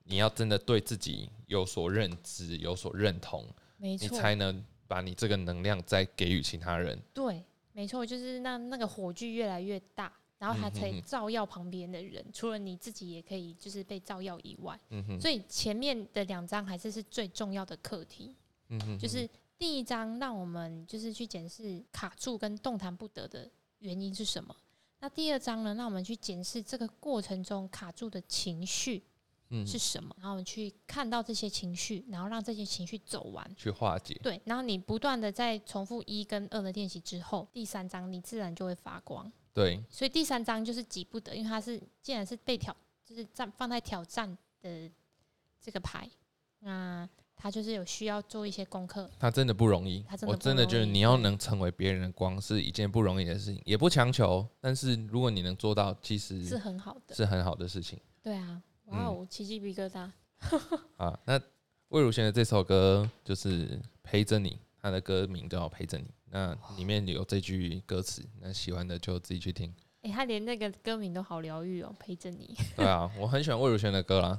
[0.04, 3.46] 你要真的对自己有所认知、有所认同，
[3.76, 6.98] 没错，你才能把你这个能量再给予其他人。
[7.12, 18.34] 对，没错，就是那那个火炬越来越大，然后它才照耀旁边的人，除了你自己也可以就是被照耀以外，嗯，所以前面的两章还是是最重要的课题，
[18.68, 19.28] 嗯哼，就是
[19.58, 24.54] 第一章让我们就是去检视卡住跟动弹不得的原因是什么。
[25.00, 29.02] 那第二章呢，让我们去检视这个过程中卡住的情绪
[29.50, 33.56] 嗯是什么，然后我们去看到这些情绪，然后让这些情绪走完。
[33.56, 34.18] 去化解。
[34.22, 39.30] 对，然后你不断的在重复一跟二的练习之后，第三章你自然就会发光。
[39.56, 42.76] 对，所以第三章就是急不得，因为它是既然是被挑，
[43.06, 44.90] 就是站放在挑战的
[45.58, 46.06] 这个牌，
[46.58, 49.10] 那他就是有需要做一些功课。
[49.18, 60.10] 他真的不容易他，真的我真的觉得你要能成为别人的光是一件不容易的事情，也不强求，但是如果你能做到，其实是很好的，是很好的事情对啊，哇哦，起鸡皮疙瘩，
[60.98, 61.18] 啊。
[61.24, 61.40] 那
[61.88, 66.04] 魏如萱的这首歌就是陪着你，她的歌名叫陪着你。
[66.30, 69.74] 那里面有这句歌词，那喜欢的就自己去听。
[70.02, 72.56] 诶，他连那个歌名都好疗愈哦，陪着你。
[72.76, 74.38] 对啊，我很喜欢魏如萱的歌啦。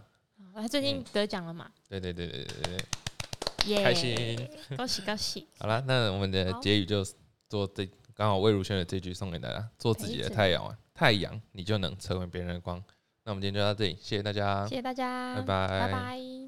[0.54, 1.70] 他最近得奖了嘛？
[1.88, 4.50] 对对对对对对，耶、嗯开心！
[4.76, 5.48] 恭喜恭喜！
[5.60, 7.06] 好了，那我们的好结语就
[7.48, 12.84] 做这刚好魏如萱的这句送给大家：做自己的太阳啊，太阳你就能成为别人的光。
[13.24, 16.47] 那我们今天就到这里，谢谢大家，谢谢大家，拜拜拜拜